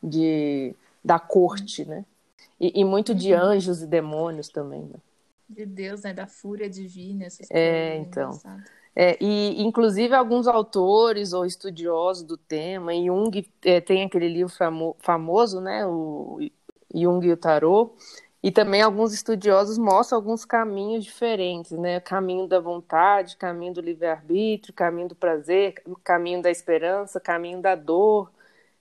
De 0.00 0.72
da 1.04 1.18
corte, 1.18 1.84
né? 1.84 2.04
E, 2.60 2.80
e 2.80 2.84
muito 2.84 3.12
de 3.12 3.34
uhum. 3.34 3.40
anjos 3.40 3.82
e 3.82 3.86
demônios 3.86 4.48
também. 4.48 4.82
Né? 4.82 4.98
De 5.48 5.66
Deus, 5.66 6.02
né? 6.02 6.14
Da 6.14 6.28
fúria 6.28 6.70
divina, 6.70 7.24
essas 7.24 7.50
é, 7.50 7.96
coisas. 7.96 8.06
então. 8.06 8.28
Engraçado. 8.28 8.77
É, 8.94 9.16
e, 9.20 9.62
inclusive, 9.62 10.14
alguns 10.14 10.46
autores 10.48 11.32
ou 11.32 11.46
estudiosos 11.46 12.24
do 12.24 12.36
tema, 12.36 12.92
Jung 12.94 13.48
é, 13.64 13.80
tem 13.80 14.04
aquele 14.04 14.28
livro 14.28 14.52
famo, 14.52 14.96
famoso, 14.98 15.60
né, 15.60 15.86
o 15.86 16.38
Jung 16.92 17.24
e 17.26 17.32
o 17.32 17.36
Tarot, 17.36 17.92
e 18.42 18.50
também 18.50 18.82
alguns 18.82 19.12
estudiosos 19.12 19.78
mostram 19.78 20.16
alguns 20.16 20.44
caminhos 20.44 21.04
diferentes, 21.04 21.72
né, 21.72 22.00
caminho 22.00 22.46
da 22.46 22.60
vontade, 22.60 23.36
caminho 23.36 23.74
do 23.74 23.80
livre-arbítrio, 23.80 24.74
caminho 24.74 25.08
do 25.08 25.14
prazer, 25.14 25.74
caminho 26.04 26.40
da 26.42 26.50
esperança, 26.50 27.20
caminho 27.20 27.60
da 27.60 27.74
dor, 27.74 28.30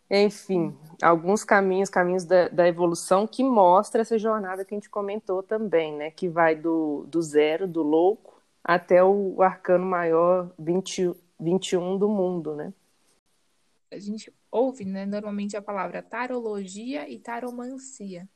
enfim, 0.10 0.76
alguns 1.02 1.44
caminhos, 1.44 1.90
caminhos 1.90 2.24
da, 2.24 2.48
da 2.48 2.68
evolução 2.68 3.28
que 3.28 3.44
mostra 3.44 4.02
essa 4.02 4.18
jornada 4.18 4.64
que 4.64 4.74
a 4.74 4.78
gente 4.78 4.90
comentou 4.90 5.44
também, 5.44 5.94
né, 5.94 6.12
que 6.12 6.30
vai 6.30 6.56
do, 6.56 7.06
do 7.08 7.22
zero, 7.22 7.68
do 7.68 7.84
louco, 7.84 8.37
até 8.68 9.02
o 9.02 9.42
arcano 9.42 9.86
maior 9.86 10.54
20, 10.60 11.16
21 11.40 11.98
do 11.98 12.10
mundo, 12.10 12.54
né? 12.54 12.74
A 13.90 13.98
gente 13.98 14.34
ouve, 14.52 14.84
né, 14.84 15.06
normalmente 15.06 15.56
a 15.56 15.62
palavra 15.62 16.04
tarologia 16.04 17.10
e 17.10 17.18
taromancia. 17.18 18.28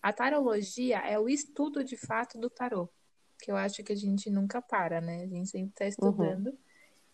A 0.00 0.12
tarologia 0.12 0.98
é 0.98 1.18
o 1.18 1.28
estudo 1.28 1.82
de 1.82 1.96
fato 1.96 2.38
do 2.38 2.48
tarô, 2.48 2.88
que 3.40 3.50
eu 3.50 3.56
acho 3.56 3.82
que 3.82 3.92
a 3.92 3.96
gente 3.96 4.30
nunca 4.30 4.62
para, 4.62 5.00
né? 5.00 5.24
A 5.24 5.26
gente 5.26 5.50
sempre 5.50 5.70
está 5.70 5.86
estudando. 5.86 6.46
Uhum. 6.48 6.58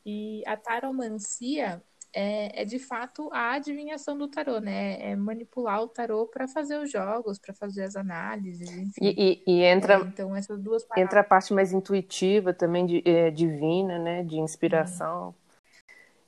E 0.04 0.42
a 0.46 0.56
taromancia 0.56 1.82
é, 2.12 2.62
é 2.62 2.64
de 2.64 2.78
fato 2.78 3.28
a 3.32 3.52
adivinhação 3.52 4.16
do 4.16 4.28
tarô, 4.28 4.60
né? 4.60 5.10
É 5.10 5.16
manipular 5.16 5.82
o 5.82 5.88
tarô 5.88 6.26
para 6.26 6.48
fazer 6.48 6.78
os 6.78 6.90
jogos, 6.90 7.38
para 7.38 7.54
fazer 7.54 7.84
as 7.84 7.96
análises, 7.96 8.70
enfim. 8.70 9.00
E, 9.00 9.42
e, 9.46 9.52
e 9.52 9.62
entra, 9.64 9.94
é, 9.94 10.00
então 10.00 10.34
essas 10.34 10.60
duas 10.60 10.86
entra 10.96 11.20
a 11.20 11.24
parte 11.24 11.52
mais 11.52 11.72
intuitiva 11.72 12.52
também, 12.52 12.86
de, 12.86 13.02
é, 13.04 13.30
divina, 13.30 13.98
né? 13.98 14.22
De 14.22 14.38
inspiração. 14.38 15.34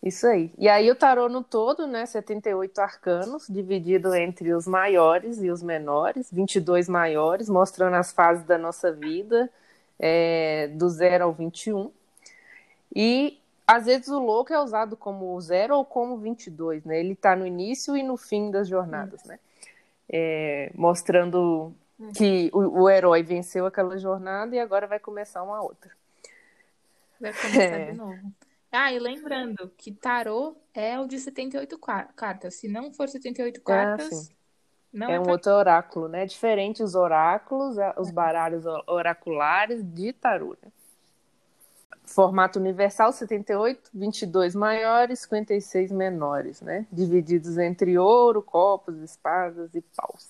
Isso 0.02 0.26
aí. 0.26 0.50
E 0.56 0.66
aí 0.66 0.90
o 0.90 0.94
tarô 0.94 1.28
no 1.28 1.44
todo, 1.44 1.86
né, 1.86 2.06
78 2.06 2.78
arcanos, 2.80 3.46
dividido 3.48 4.14
entre 4.14 4.54
os 4.54 4.66
maiores 4.66 5.42
e 5.42 5.50
os 5.50 5.62
menores, 5.62 6.30
22 6.32 6.88
maiores, 6.88 7.50
mostrando 7.50 7.96
as 7.96 8.10
fases 8.10 8.44
da 8.44 8.56
nossa 8.56 8.90
vida, 8.90 9.50
é, 9.98 10.68
do 10.68 10.88
0 10.88 11.24
ao 11.24 11.32
21. 11.34 11.90
E 12.94 13.39
às 13.70 13.86
vezes 13.86 14.08
o 14.08 14.18
louco 14.18 14.52
é 14.52 14.60
usado 14.60 14.96
como 14.96 15.40
0 15.40 15.76
ou 15.76 15.84
como 15.84 16.18
22, 16.18 16.84
né? 16.84 16.98
Ele 16.98 17.12
está 17.12 17.36
no 17.36 17.46
início 17.46 17.96
e 17.96 18.02
no 18.02 18.16
fim 18.16 18.50
das 18.50 18.68
jornadas, 18.68 19.22
né? 19.24 19.38
É, 20.08 20.72
mostrando 20.74 21.72
que 22.16 22.50
o, 22.52 22.82
o, 22.82 22.90
herói 22.90 23.22
venceu 23.22 23.66
aquela 23.66 23.96
jornada 23.96 24.56
e 24.56 24.58
agora 24.58 24.88
vai 24.88 24.98
começar 24.98 25.42
uma 25.44 25.62
outra. 25.62 25.92
Vai 27.20 27.32
começar 27.32 27.60
é. 27.60 27.90
de 27.92 27.96
novo. 27.96 28.32
Ah, 28.72 28.92
e 28.92 28.98
lembrando 28.98 29.70
que 29.76 29.92
tarô 29.92 30.56
é 30.74 30.98
o 30.98 31.06
de 31.06 31.18
78 31.18 31.78
cartas. 32.16 32.54
Se 32.54 32.68
não 32.68 32.92
for 32.92 33.08
78 33.08 33.60
ah, 33.60 33.64
cartas, 33.64 34.32
não 34.92 35.10
é, 35.10 35.14
é 35.14 35.20
um 35.20 35.24
tar... 35.24 35.32
outro 35.32 35.52
oráculo, 35.52 36.08
né? 36.08 36.26
Diferente 36.26 36.82
os 36.82 36.94
oráculos, 36.96 37.76
os 37.96 38.10
baralhos 38.10 38.64
oraculares 38.86 39.82
de 39.84 40.12
tarô, 40.12 40.56
né? 40.62 40.72
Formato 42.10 42.58
universal 42.58 43.12
78, 43.12 43.90
22 43.94 44.54
maiores, 44.56 45.20
56 45.20 45.92
menores, 45.92 46.60
né? 46.60 46.84
Divididos 46.90 47.56
entre 47.56 47.96
ouro, 47.96 48.42
copos, 48.42 48.96
espadas 49.00 49.72
e 49.76 49.80
paus. 49.96 50.28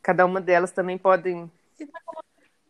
Cada 0.00 0.24
uma 0.24 0.40
delas 0.40 0.70
também 0.70 0.96
podem 0.96 1.50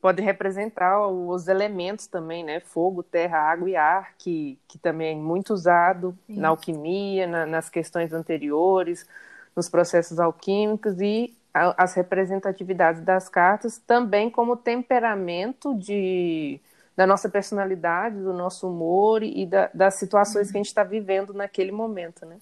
pode 0.01 0.23
representar 0.23 1.07
os 1.09 1.47
elementos 1.47 2.07
também, 2.07 2.43
né? 2.43 2.59
Fogo, 2.61 3.03
terra, 3.03 3.39
água 3.39 3.69
e 3.69 3.77
ar, 3.77 4.15
que, 4.17 4.59
que 4.67 4.79
também 4.79 5.13
é 5.13 5.21
muito 5.21 5.53
usado 5.53 6.17
Sim. 6.27 6.39
na 6.39 6.49
alquimia, 6.49 7.27
na, 7.27 7.45
nas 7.45 7.69
questões 7.69 8.15
anteriores, 8.15 9.07
nos 9.55 9.69
processos 9.69 10.19
alquímicos 10.19 10.99
e 11.03 11.37
a, 11.53 11.85
as 11.85 11.93
representatividades 11.93 13.03
das 13.03 13.29
cartas 13.29 13.77
também 13.77 14.31
como 14.31 14.57
temperamento 14.57 15.75
de, 15.75 16.59
da 17.01 17.07
nossa 17.07 17.31
personalidade, 17.31 18.19
do 18.19 18.35
nosso 18.35 18.69
humor 18.69 19.23
e 19.23 19.47
da, 19.47 19.71
das 19.73 19.95
situações 19.95 20.49
uhum. 20.49 20.53
que 20.53 20.59
a 20.59 20.61
gente 20.61 20.67
está 20.67 20.85
vivendo 20.85 21.33
naquele 21.33 21.73
momento, 21.73 22.27
né? 22.27 22.39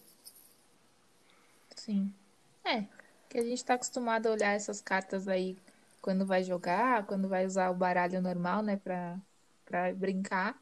Sim. 1.77 2.13
É, 2.65 2.83
que 3.29 3.39
a 3.39 3.43
gente 3.43 3.59
está 3.59 3.75
acostumado 3.75 4.27
a 4.27 4.33
olhar 4.33 4.57
essas 4.57 4.81
cartas 4.81 5.29
aí 5.29 5.57
quando 6.03 6.27
vai 6.27 6.43
jogar, 6.43 7.07
quando 7.07 7.29
vai 7.29 7.47
usar 7.47 7.71
o 7.71 7.75
baralho 7.75 8.21
normal, 8.21 8.61
né, 8.61 8.77
para 8.85 9.95
brincar. 9.95 10.61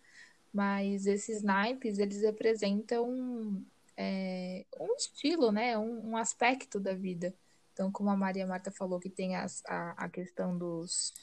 Mas 0.52 1.06
esses 1.06 1.42
naipes, 1.42 1.98
eles 1.98 2.20
representam 2.20 3.64
é, 3.96 4.66
um 4.78 4.94
estilo, 4.94 5.50
né, 5.50 5.78
um, 5.78 6.10
um, 6.10 6.16
aspecto 6.18 6.78
da 6.78 6.92
vida. 6.92 7.32
Então, 7.72 7.90
como 7.90 8.10
a 8.10 8.16
Maria 8.16 8.46
Marta 8.46 8.70
falou, 8.70 9.00
que 9.00 9.08
tem 9.08 9.36
as, 9.36 9.62
a, 9.64 9.92
a 9.92 10.06
questão 10.10 10.54
dos, 10.58 11.14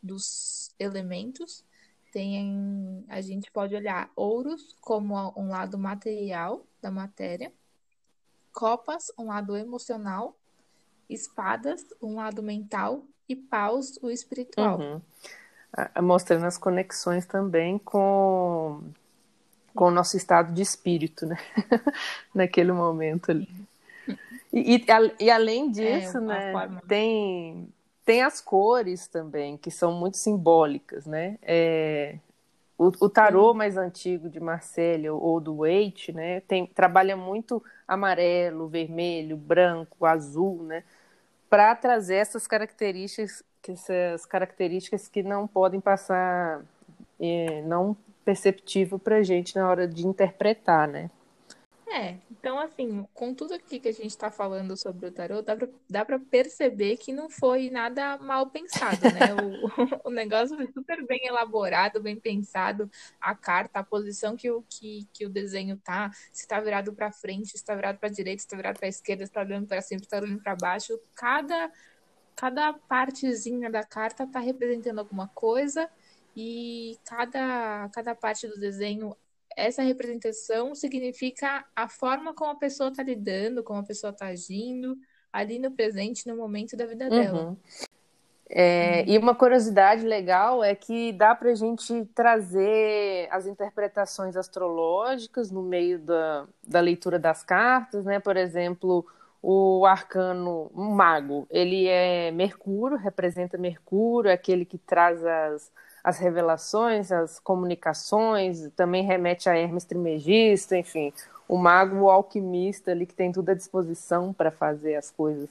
dos 0.00 0.72
elementos, 0.78 1.64
tem, 2.12 3.04
a 3.08 3.20
gente 3.22 3.50
pode 3.50 3.74
olhar 3.74 4.10
ouros 4.14 4.76
como 4.80 5.32
um 5.34 5.48
lado 5.48 5.78
material 5.78 6.64
da 6.80 6.90
matéria, 6.90 7.50
copas, 8.52 9.10
um 9.18 9.28
lado 9.28 9.56
emocional, 9.56 10.36
espadas, 11.08 11.86
um 12.00 12.16
lado 12.16 12.42
mental 12.42 13.02
e 13.26 13.34
paus, 13.34 13.98
o 14.02 14.10
espiritual. 14.10 14.78
Uhum. 14.78 15.00
Mostrando 16.02 16.44
as 16.44 16.58
conexões 16.58 17.24
também 17.24 17.78
com, 17.78 18.82
com 19.74 19.86
o 19.86 19.90
nosso 19.90 20.18
estado 20.18 20.52
de 20.52 20.60
espírito, 20.60 21.24
né? 21.24 21.38
Naquele 22.34 22.72
momento 22.72 23.30
ali. 23.30 23.48
E, 24.52 24.76
e, 24.76 24.84
e 25.18 25.30
além 25.30 25.68
é, 25.68 25.72
disso, 25.72 26.18
é, 26.18 26.20
né, 26.20 26.80
tem, 26.86 27.72
tem 28.04 28.22
as 28.22 28.40
cores 28.40 29.06
também, 29.06 29.56
que 29.56 29.70
são 29.70 29.92
muito 29.92 30.16
simbólicas, 30.16 31.06
né? 31.06 31.38
É, 31.42 32.18
o, 32.78 32.86
o 33.00 33.08
tarô 33.08 33.54
mais 33.54 33.76
antigo 33.76 34.28
de 34.28 34.40
Marcelle 34.40 35.10
ou 35.10 35.40
do 35.40 35.58
Waite, 35.58 36.12
né, 36.12 36.40
tem, 36.40 36.66
trabalha 36.66 37.16
muito 37.16 37.62
amarelo, 37.86 38.68
vermelho, 38.68 39.36
branco, 39.36 40.04
azul, 40.04 40.62
né? 40.62 40.82
para 41.52 41.76
trazer 41.76 42.14
essas 42.14 42.46
características, 42.46 43.44
essas 43.68 44.24
características 44.24 45.06
que 45.06 45.22
não 45.22 45.46
podem 45.46 45.82
passar 45.82 46.62
é, 47.20 47.60
não 47.66 47.94
perceptível 48.24 48.98
para 48.98 49.16
a 49.16 49.22
gente 49.22 49.54
na 49.54 49.68
hora 49.68 49.86
de 49.86 50.06
interpretar, 50.06 50.88
né? 50.88 51.10
É, 51.94 52.18
então 52.30 52.58
assim, 52.58 53.06
com 53.12 53.34
tudo 53.34 53.52
aqui 53.52 53.78
que 53.78 53.88
a 53.88 53.92
gente 53.92 54.06
está 54.06 54.30
falando 54.30 54.74
sobre 54.78 55.06
o 55.08 55.12
tarot, 55.12 55.44
dá 55.44 55.54
pra, 55.54 55.68
dá 55.90 56.04
pra 56.06 56.18
perceber 56.18 56.96
que 56.96 57.12
não 57.12 57.28
foi 57.28 57.68
nada 57.68 58.16
mal 58.16 58.48
pensado, 58.48 59.02
né? 59.12 59.34
o, 59.34 60.08
o 60.08 60.10
negócio 60.10 60.56
foi 60.56 60.66
super 60.72 61.04
bem 61.06 61.26
elaborado, 61.26 62.00
bem 62.00 62.16
pensado, 62.16 62.90
a 63.20 63.34
carta, 63.34 63.80
a 63.80 63.84
posição 63.84 64.34
que 64.34 64.50
o, 64.50 64.62
que, 64.62 65.06
que 65.12 65.26
o 65.26 65.28
desenho 65.28 65.76
tá, 65.76 66.10
se 66.32 66.48
tá 66.48 66.58
virado 66.60 66.94
para 66.94 67.12
frente, 67.12 67.58
se 67.58 67.64
tá 67.64 67.74
virado 67.74 67.98
para 67.98 68.08
direita, 68.08 68.40
se 68.40 68.48
tá 68.48 68.56
virado 68.56 68.78
para 68.78 68.88
esquerda, 68.88 69.26
se 69.26 69.32
tá 69.32 69.42
olhando 69.42 69.66
para 69.66 69.82
cima, 69.82 70.00
se 70.00 70.08
tá 70.08 70.16
olhando 70.16 70.42
para 70.42 70.56
baixo, 70.56 70.98
cada 71.14 71.70
cada 72.34 72.72
partezinha 72.72 73.70
da 73.70 73.84
carta 73.84 74.26
tá 74.26 74.40
representando 74.40 74.98
alguma 74.98 75.28
coisa 75.28 75.88
e 76.34 76.98
cada, 77.04 77.90
cada 77.90 78.14
parte 78.14 78.48
do 78.48 78.58
desenho 78.58 79.14
essa 79.56 79.82
representação 79.82 80.74
significa 80.74 81.64
a 81.74 81.88
forma 81.88 82.34
como 82.34 82.52
a 82.52 82.58
pessoa 82.58 82.90
está 82.90 83.02
lidando, 83.02 83.62
como 83.62 83.80
a 83.80 83.84
pessoa 83.84 84.10
está 84.10 84.26
agindo 84.26 84.96
ali 85.32 85.58
no 85.58 85.70
presente, 85.70 86.26
no 86.26 86.36
momento 86.36 86.76
da 86.76 86.86
vida 86.86 87.08
dela. 87.08 87.50
Uhum. 87.50 87.56
É, 88.54 88.98
uhum. 89.06 89.14
E 89.14 89.18
uma 89.18 89.34
curiosidade 89.34 90.06
legal 90.06 90.62
é 90.62 90.74
que 90.74 91.10
dá 91.12 91.34
para 91.34 91.50
a 91.50 91.54
gente 91.54 92.04
trazer 92.14 93.26
as 93.30 93.46
interpretações 93.46 94.36
astrológicas 94.36 95.50
no 95.50 95.62
meio 95.62 95.98
da, 95.98 96.46
da 96.62 96.80
leitura 96.80 97.18
das 97.18 97.42
cartas, 97.42 98.04
né? 98.04 98.20
Por 98.20 98.36
exemplo, 98.36 99.06
o 99.42 99.86
arcano 99.86 100.70
um 100.74 100.90
mago, 100.90 101.46
ele 101.50 101.88
é 101.88 102.30
Mercúrio, 102.30 102.98
representa 102.98 103.56
Mercúrio, 103.56 104.28
é 104.28 104.34
aquele 104.34 104.66
que 104.66 104.76
traz 104.76 105.24
as, 105.24 105.72
as 106.02 106.18
revelações, 106.18 107.12
as 107.12 107.38
comunicações, 107.38 108.68
também 108.74 109.04
remete 109.04 109.48
a 109.48 109.56
Hermes 109.56 109.84
Trismegisto, 109.84 110.74
enfim, 110.74 111.12
o 111.48 111.56
mago, 111.56 111.96
o 111.96 112.10
alquimista 112.10 112.90
ali 112.90 113.06
que 113.06 113.14
tem 113.14 113.30
tudo 113.30 113.50
à 113.50 113.54
disposição 113.54 114.32
para 114.32 114.50
fazer 114.50 114.96
as 114.96 115.10
coisas 115.10 115.48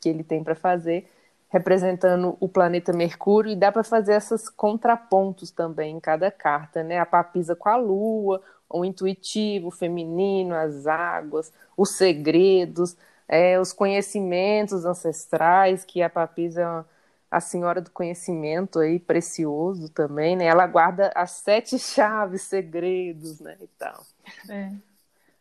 que 0.00 0.08
ele 0.08 0.24
tem 0.24 0.42
para 0.42 0.54
fazer, 0.54 1.06
representando 1.50 2.36
o 2.40 2.48
planeta 2.48 2.92
Mercúrio, 2.92 3.52
e 3.52 3.56
dá 3.56 3.70
para 3.70 3.84
fazer 3.84 4.14
esses 4.14 4.48
contrapontos 4.48 5.50
também 5.50 5.96
em 5.96 6.00
cada 6.00 6.30
carta, 6.30 6.82
né? 6.82 6.98
A 6.98 7.04
papisa 7.04 7.54
com 7.54 7.68
a 7.68 7.76
lua, 7.76 8.40
o 8.68 8.84
intuitivo, 8.84 9.68
o 9.68 9.72
feminino, 9.72 10.54
as 10.54 10.86
águas, 10.86 11.52
os 11.76 11.90
segredos, 11.90 12.96
é, 13.28 13.60
os 13.60 13.72
conhecimentos 13.72 14.84
ancestrais, 14.84 15.84
que 15.84 16.02
a 16.02 16.08
papisa 16.08 16.62
é 16.62 16.84
a 17.30 17.40
senhora 17.40 17.80
do 17.80 17.90
conhecimento 17.90 18.80
aí, 18.80 18.98
precioso 18.98 19.88
também, 19.88 20.36
né? 20.36 20.46
Ela 20.46 20.66
guarda 20.66 21.12
as 21.14 21.32
sete 21.32 21.78
chaves, 21.78 22.42
segredos, 22.42 23.40
né, 23.40 23.56
e 23.60 23.66
tal. 23.78 24.04
É. 24.48 24.72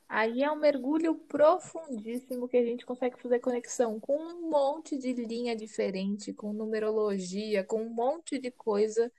Aí 0.07 0.41
é 0.43 0.51
um 0.51 0.55
mergulho 0.55 1.15
profundíssimo 1.15 2.47
que 2.47 2.57
a 2.57 2.63
gente 2.63 2.85
consegue 2.85 3.21
fazer 3.21 3.39
conexão 3.39 3.99
com 3.99 4.17
um 4.17 4.49
monte 4.49 4.97
de 4.97 5.13
linha 5.13 5.55
diferente, 5.55 6.33
com 6.33 6.51
numerologia, 6.51 7.63
com 7.63 7.83
um 7.83 7.89
monte 7.89 8.39
de 8.39 8.49
coisa. 8.49 9.11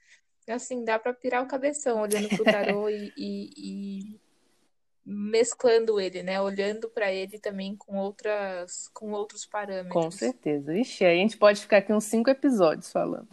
Assim, 0.48 0.84
dá 0.84 0.98
para 0.98 1.14
pirar 1.14 1.44
o 1.44 1.48
cabeção 1.48 2.00
olhando 2.00 2.28
pro 2.28 2.44
tarô 2.44 2.88
e, 2.90 3.12
e, 3.16 3.50
e 3.56 4.19
mesclando 5.10 6.00
ele, 6.00 6.22
né? 6.22 6.40
Olhando 6.40 6.88
para 6.88 7.12
ele 7.12 7.38
também 7.38 7.74
com 7.74 7.96
outras, 7.96 8.88
com 8.94 9.10
outros 9.10 9.44
parâmetros. 9.44 9.92
Com 9.92 10.10
certeza. 10.10 10.72
Ixi, 10.76 11.04
aí 11.04 11.18
a 11.18 11.22
gente 11.22 11.36
pode 11.36 11.60
ficar 11.60 11.78
aqui 11.78 11.92
uns 11.92 12.04
cinco 12.04 12.30
episódios 12.30 12.92
falando. 12.92 13.28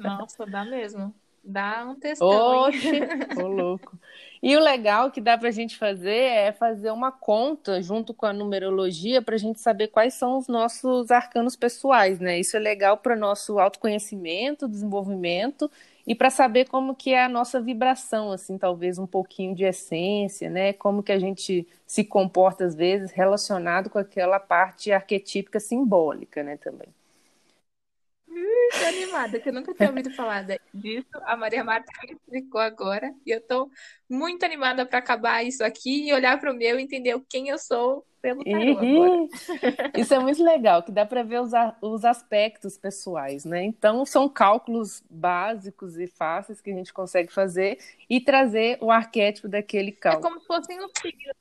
Nossa, 0.00 0.44
dá 0.44 0.64
mesmo. 0.64 1.14
Dá 1.44 1.86
um 1.88 1.94
testão. 1.94 2.28
Oxe, 2.28 3.00
ô 3.40 3.46
louco. 3.46 3.98
E 4.42 4.56
o 4.56 4.60
legal 4.60 5.10
que 5.12 5.20
dá 5.20 5.38
para 5.38 5.48
a 5.48 5.52
gente 5.52 5.76
fazer 5.76 6.10
é 6.10 6.52
fazer 6.52 6.90
uma 6.90 7.12
conta 7.12 7.80
junto 7.80 8.12
com 8.12 8.26
a 8.26 8.32
numerologia 8.32 9.22
para 9.22 9.36
a 9.36 9.38
gente 9.38 9.60
saber 9.60 9.88
quais 9.88 10.14
são 10.14 10.38
os 10.38 10.48
nossos 10.48 11.10
arcanos 11.12 11.54
pessoais, 11.54 12.18
né? 12.18 12.38
Isso 12.40 12.56
é 12.56 12.60
legal 12.60 12.96
para 12.96 13.14
nosso 13.14 13.60
autoconhecimento, 13.60 14.68
desenvolvimento 14.68 15.70
e 16.06 16.14
para 16.14 16.30
saber 16.30 16.66
como 16.66 16.94
que 16.94 17.12
é 17.12 17.24
a 17.24 17.28
nossa 17.28 17.60
vibração, 17.60 18.32
assim, 18.32 18.58
talvez 18.58 18.98
um 18.98 19.06
pouquinho 19.06 19.54
de 19.54 19.64
essência, 19.64 20.50
né? 20.50 20.72
Como 20.72 21.02
que 21.02 21.12
a 21.12 21.18
gente 21.18 21.66
se 21.86 22.04
comporta 22.04 22.64
às 22.64 22.74
vezes 22.74 23.12
relacionado 23.12 23.90
com 23.90 23.98
aquela 23.98 24.40
parte 24.40 24.90
arquetípica 24.92 25.60
simbólica, 25.60 26.42
né, 26.42 26.56
também. 26.56 26.88
Tô 28.78 28.86
animada, 28.86 29.38
que 29.38 29.48
eu 29.48 29.52
nunca 29.52 29.74
tinha 29.74 29.88
ouvido 29.88 30.10
falar 30.14 30.46
disso. 30.72 31.08
A 31.24 31.36
Maria 31.36 31.62
Marta 31.62 31.92
me 32.02 32.12
explicou 32.12 32.60
agora. 32.60 33.12
E 33.26 33.30
eu 33.30 33.40
tô 33.40 33.70
muito 34.08 34.44
animada 34.44 34.86
para 34.86 34.98
acabar 34.98 35.42
isso 35.42 35.62
aqui 35.62 36.08
e 36.08 36.12
olhar 36.12 36.40
para 36.40 36.50
o 36.50 36.56
meu 36.56 36.78
e 36.78 36.82
entender 36.82 37.20
quem 37.28 37.48
eu 37.48 37.58
sou 37.58 38.04
pelo 38.22 38.44
tarô 38.44 38.78
agora. 38.78 39.28
Isso 39.96 40.14
é 40.14 40.18
muito 40.18 40.42
legal, 40.42 40.82
que 40.82 40.92
dá 40.92 41.04
para 41.04 41.22
ver 41.22 41.40
os, 41.40 41.50
os 41.82 42.04
aspectos 42.04 42.78
pessoais, 42.78 43.44
né? 43.44 43.64
Então, 43.64 44.06
são 44.06 44.28
cálculos 44.28 45.02
básicos 45.10 45.98
e 45.98 46.06
fáceis 46.06 46.60
que 46.60 46.70
a 46.70 46.74
gente 46.74 46.92
consegue 46.92 47.32
fazer 47.32 47.78
e 48.08 48.20
trazer 48.20 48.78
o 48.80 48.90
arquétipo 48.90 49.48
daquele 49.48 49.90
é 49.90 49.92
cálculo. 49.92 50.26
É 50.26 50.28
como 50.28 50.40
se 50.40 50.46
fossem 50.46 50.78
os 50.84 50.92
signos. 51.00 51.36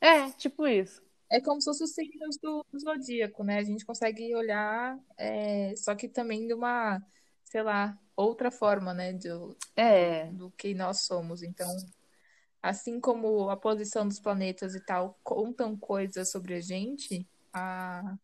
É, 0.00 0.30
tipo 0.30 0.66
isso. 0.66 1.00
É 1.32 1.40
como 1.40 1.62
se 1.62 1.64
fossem 1.64 1.86
os 1.86 1.94
signos 1.94 2.36
do, 2.36 2.62
zodíaco, 2.78 3.42
né? 3.42 3.56
A 3.56 3.62
gente 3.62 3.86
consegue 3.86 4.34
olhar, 4.34 4.98
é, 5.16 5.74
só 5.76 5.94
que 5.94 6.06
também 6.06 6.46
de 6.46 6.52
uma, 6.52 7.02
sei 7.42 7.62
lá, 7.62 7.98
outra 8.14 8.50
forma, 8.50 8.92
né? 8.92 9.14
Do, 9.14 9.56
é. 9.74 10.26
do 10.26 10.50
que 10.50 10.74
nós 10.74 11.06
somos. 11.06 11.42
Então, 11.42 11.74
assim 12.62 13.00
como 13.00 13.48
a 13.48 13.56
posição 13.56 14.06
dos 14.06 14.20
planetas 14.20 14.74
e 14.74 14.80
tal 14.84 15.18
contam 15.24 15.74
coisas 15.74 16.30
sobre 16.30 16.52
a 16.52 16.60
gente, 16.60 17.26
a, 17.50 18.14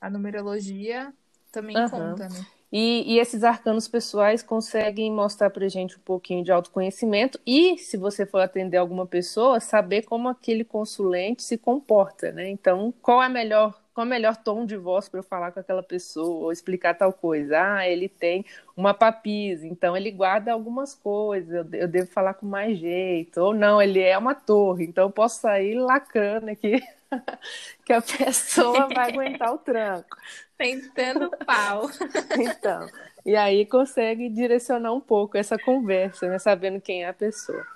a 0.00 0.10
numerologia 0.10 1.14
também 1.52 1.76
uhum. 1.76 1.88
conta, 1.88 2.28
né? 2.28 2.46
E, 2.72 3.14
e, 3.14 3.18
esses 3.18 3.44
arcanos 3.44 3.86
pessoais 3.86 4.42
conseguem 4.42 5.10
mostrar 5.12 5.50
para 5.50 5.68
gente 5.68 5.96
um 5.96 6.00
pouquinho 6.00 6.42
de 6.44 6.50
autoconhecimento 6.50 7.38
e, 7.46 7.78
se 7.78 7.96
você 7.96 8.26
for 8.26 8.40
atender 8.40 8.76
alguma 8.76 9.06
pessoa, 9.06 9.60
saber 9.60 10.02
como 10.02 10.28
aquele 10.28 10.64
consulente 10.64 11.42
se 11.42 11.56
comporta, 11.56 12.32
né? 12.32 12.48
Então, 12.50 12.92
qual 13.00 13.22
é 13.22 13.28
melhor, 13.28 13.80
qual 13.94 14.04
é 14.04 14.06
o 14.06 14.10
melhor 14.10 14.36
tom 14.36 14.66
de 14.66 14.76
voz 14.76 15.08
para 15.08 15.20
eu 15.20 15.24
falar 15.24 15.52
com 15.52 15.60
aquela 15.60 15.82
pessoa 15.82 16.44
ou 16.46 16.52
explicar 16.52 16.94
tal 16.94 17.12
coisa? 17.12 17.56
Ah, 17.58 17.88
ele 17.88 18.08
tem 18.08 18.44
uma 18.76 18.92
papisa, 18.92 19.66
então 19.66 19.96
ele 19.96 20.10
guarda 20.10 20.52
algumas 20.52 20.92
coisas, 20.94 21.52
eu, 21.72 21.80
eu 21.80 21.88
devo 21.88 22.10
falar 22.10 22.34
com 22.34 22.46
mais 22.46 22.78
jeito. 22.78 23.40
Ou 23.40 23.54
não, 23.54 23.80
ele 23.80 24.00
é 24.00 24.18
uma 24.18 24.34
torre, 24.34 24.84
então 24.86 25.04
eu 25.04 25.10
posso 25.10 25.40
sair 25.40 25.74
lacrando 25.78 26.50
aqui 26.50 26.82
que 27.84 27.92
a 27.92 28.00
pessoa 28.00 28.88
vai 28.88 29.10
aguentar 29.12 29.52
o 29.52 29.58
tranco. 29.58 30.16
Tentando 30.56 31.30
pau. 31.44 31.90
Então, 32.38 32.88
e 33.24 33.34
aí 33.36 33.66
consegue 33.66 34.28
direcionar 34.28 34.92
um 34.92 35.00
pouco 35.00 35.36
essa 35.36 35.58
conversa, 35.58 36.28
né? 36.28 36.38
Sabendo 36.38 36.80
quem 36.80 37.04
é 37.04 37.08
a 37.08 37.12
pessoa. 37.12 37.66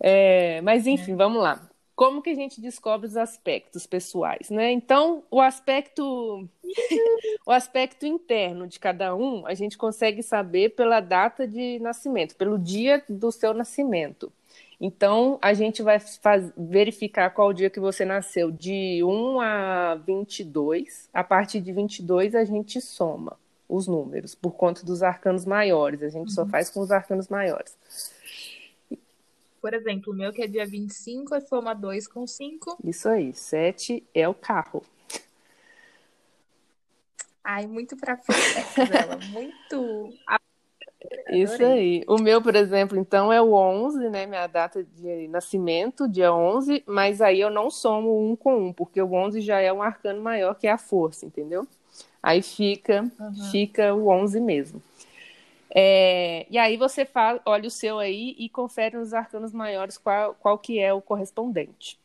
É, 0.00 0.60
mas 0.62 0.86
enfim, 0.86 1.12
é. 1.12 1.16
vamos 1.16 1.42
lá. 1.42 1.68
Como 1.94 2.20
que 2.20 2.30
a 2.30 2.34
gente 2.34 2.60
descobre 2.60 3.06
os 3.06 3.16
aspectos 3.16 3.86
pessoais, 3.86 4.50
né? 4.50 4.70
Então, 4.70 5.24
o 5.30 5.40
aspecto 5.40 6.46
o 7.46 7.50
aspecto 7.50 8.04
interno 8.06 8.66
de 8.66 8.78
cada 8.78 9.14
um, 9.14 9.46
a 9.46 9.54
gente 9.54 9.78
consegue 9.78 10.22
saber 10.22 10.70
pela 10.70 11.00
data 11.00 11.46
de 11.46 11.78
nascimento, 11.78 12.36
pelo 12.36 12.58
dia 12.58 13.02
do 13.08 13.32
seu 13.32 13.54
nascimento. 13.54 14.32
Então, 14.80 15.38
a 15.40 15.54
gente 15.54 15.82
vai 15.82 15.98
faz, 15.98 16.52
verificar 16.56 17.30
qual 17.30 17.52
dia 17.52 17.70
que 17.70 17.80
você 17.80 18.04
nasceu, 18.04 18.50
de 18.50 19.02
1 19.02 19.40
a 19.40 19.94
22. 19.94 21.08
A 21.12 21.24
partir 21.24 21.60
de 21.60 21.72
22, 21.72 22.34
a 22.34 22.44
gente 22.44 22.80
soma 22.80 23.38
os 23.68 23.86
números, 23.88 24.34
por 24.34 24.52
conta 24.52 24.84
dos 24.84 25.02
arcanos 25.02 25.44
maiores. 25.44 26.02
A 26.02 26.08
gente 26.08 26.28
uhum. 26.28 26.34
só 26.34 26.46
faz 26.46 26.70
com 26.70 26.80
os 26.80 26.90
arcanos 26.90 27.28
maiores. 27.28 27.76
Por 29.60 29.74
exemplo, 29.74 30.12
o 30.12 30.16
meu 30.16 30.32
que 30.32 30.42
é 30.42 30.46
dia 30.46 30.66
25, 30.66 31.34
é 31.34 31.40
soma 31.40 31.74
2 31.74 32.06
com 32.06 32.26
5. 32.26 32.78
Isso 32.84 33.08
aí, 33.08 33.32
7 33.32 34.04
é 34.14 34.28
o 34.28 34.34
carro. 34.34 34.84
Ai, 37.42 37.66
muito 37.66 37.96
pra 37.96 38.16
frente, 38.16 38.90
dela, 38.90 39.18
muito 39.32 40.12
isso 41.28 41.64
aí. 41.64 42.04
O 42.06 42.18
meu, 42.18 42.40
por 42.40 42.54
exemplo, 42.54 42.98
então 42.98 43.32
é 43.32 43.40
o 43.40 43.52
11, 43.52 44.08
né? 44.10 44.26
Minha 44.26 44.46
data 44.46 44.84
de 44.84 45.28
nascimento, 45.28 46.08
dia 46.08 46.32
11, 46.32 46.84
mas 46.86 47.20
aí 47.20 47.40
eu 47.40 47.50
não 47.50 47.70
somo 47.70 48.30
um 48.30 48.36
com 48.36 48.68
um, 48.68 48.72
porque 48.72 49.00
o 49.00 49.12
11 49.12 49.40
já 49.40 49.60
é 49.60 49.72
um 49.72 49.82
arcano 49.82 50.22
maior 50.22 50.54
que 50.54 50.66
é 50.66 50.72
a 50.72 50.78
força, 50.78 51.26
entendeu? 51.26 51.66
Aí 52.22 52.42
fica, 52.42 53.10
uhum. 53.18 53.50
fica 53.50 53.94
o 53.94 54.08
11 54.08 54.40
mesmo. 54.40 54.82
É, 55.78 56.46
e 56.48 56.56
aí 56.56 56.76
você 56.76 57.04
faz, 57.04 57.40
olha 57.44 57.68
o 57.68 57.70
seu 57.70 57.98
aí 57.98 58.34
e 58.38 58.48
confere 58.48 58.96
nos 58.96 59.12
arcanos 59.12 59.52
maiores 59.52 59.98
qual, 59.98 60.34
qual 60.34 60.58
que 60.58 60.78
é 60.78 60.92
o 60.92 61.02
correspondente. 61.02 61.98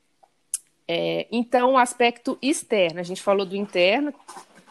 É, 0.88 1.26
então, 1.32 1.74
o 1.74 1.78
aspecto 1.78 2.38
externo, 2.42 3.00
a 3.00 3.04
gente 3.04 3.22
falou 3.22 3.46
do 3.46 3.56
interno, 3.56 4.14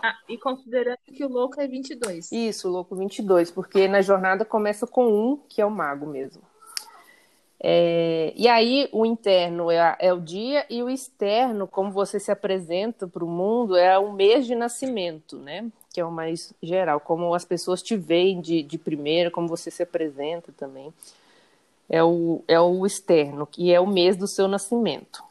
ah, 0.03 0.17
e 0.29 0.39
considerando 0.39 0.99
que 1.05 1.25
o 1.25 1.29
louco 1.29 1.61
é 1.61 1.67
22. 1.67 2.33
Isso, 2.33 2.69
o 2.69 2.73
louco 2.73 2.97
22, 2.97 3.51
porque 3.51 3.87
na 3.89 4.01
jornada 4.01 4.45
começa 4.45 4.87
com 4.87 5.07
um, 5.07 5.37
que 5.49 5.61
é 5.61 5.67
o 5.67 5.71
mago 5.71 6.07
mesmo. 6.07 6.43
É, 7.63 8.33
e 8.35 8.49
aí 8.49 8.89
o 8.91 9.05
interno 9.05 9.71
é, 9.71 9.95
é, 9.99 10.13
o 10.15 10.19
dia 10.19 10.65
e 10.71 10.83
o 10.83 10.89
externo, 10.89 11.67
como 11.69 11.91
você 11.91 12.19
se 12.19 12.33
apresenta 12.33 13.07
para 13.07 13.23
o 13.23 13.29
mundo, 13.29 13.77
é 13.77 13.99
o 13.99 14.13
mês 14.13 14.47
de 14.47 14.55
nascimento, 14.55 15.37
né? 15.37 15.71
Que 15.93 16.01
é 16.01 16.05
o 16.05 16.11
mais 16.11 16.55
geral, 16.63 17.01
como 17.01 17.35
as 17.35 17.45
pessoas 17.45 17.83
te 17.83 17.97
veem 17.97 18.41
de, 18.41 18.63
de 18.63 18.79
primeira, 18.79 19.31
como 19.31 19.47
você 19.47 19.71
se 19.71 19.83
apresenta 19.83 20.51
também. 20.57 20.93
É 21.89 22.03
o, 22.03 22.43
é 22.49 22.59
o 22.59 22.87
externo, 22.87 23.47
que 23.47 23.73
é 23.73 23.79
o 23.79 23.87
mês 23.87 24.17
do 24.17 24.27
seu 24.27 24.49
nascimento. 24.49 25.23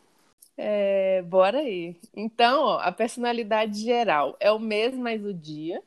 É, 0.61 1.21
bora 1.21 1.59
aí. 1.59 1.95
Então, 2.13 2.63
ó, 2.63 2.79
a 2.79 2.91
personalidade 2.91 3.79
geral 3.79 4.35
é 4.41 4.51
o 4.51 4.59
mês 4.59 4.93
mais 4.93 5.23
o 5.23 5.33
dia, 5.33 5.81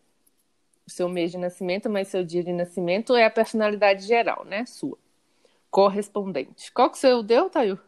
o 0.86 0.90
seu 0.90 1.10
mês 1.10 1.30
de 1.30 1.36
nascimento 1.36 1.90
mais 1.90 2.08
seu 2.08 2.24
dia 2.24 2.42
de 2.42 2.54
nascimento 2.54 3.14
é 3.14 3.26
a 3.26 3.30
personalidade 3.30 4.06
geral, 4.06 4.46
né? 4.46 4.64
Sua. 4.64 4.96
Correspondente. 5.70 6.72
Qual 6.72 6.88
que 6.90 6.96
o 6.96 7.00
seu 7.00 7.22
deu, 7.22 7.50
Tayo? 7.50 7.78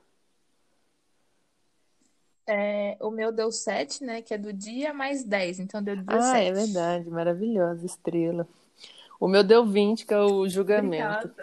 É, 2.47 2.99
o 3.01 3.11
meu 3.11 3.33
deu 3.33 3.51
7, 3.51 4.05
né? 4.05 4.21
Que 4.21 4.35
é 4.35 4.39
do 4.39 4.53
dia 4.53 4.93
mais 4.93 5.25
10, 5.25 5.61
então 5.61 5.83
deu 5.83 5.97
17. 5.97 6.23
Ah, 6.23 6.39
é 6.39 6.53
verdade, 6.53 7.09
maravilhosa 7.09 7.87
estrela. 7.87 8.47
O 9.19 9.27
meu 9.27 9.43
deu 9.43 9.65
20, 9.65 10.05
que 10.05 10.13
é 10.13 10.21
o 10.21 10.47
julgamento. 10.47 11.35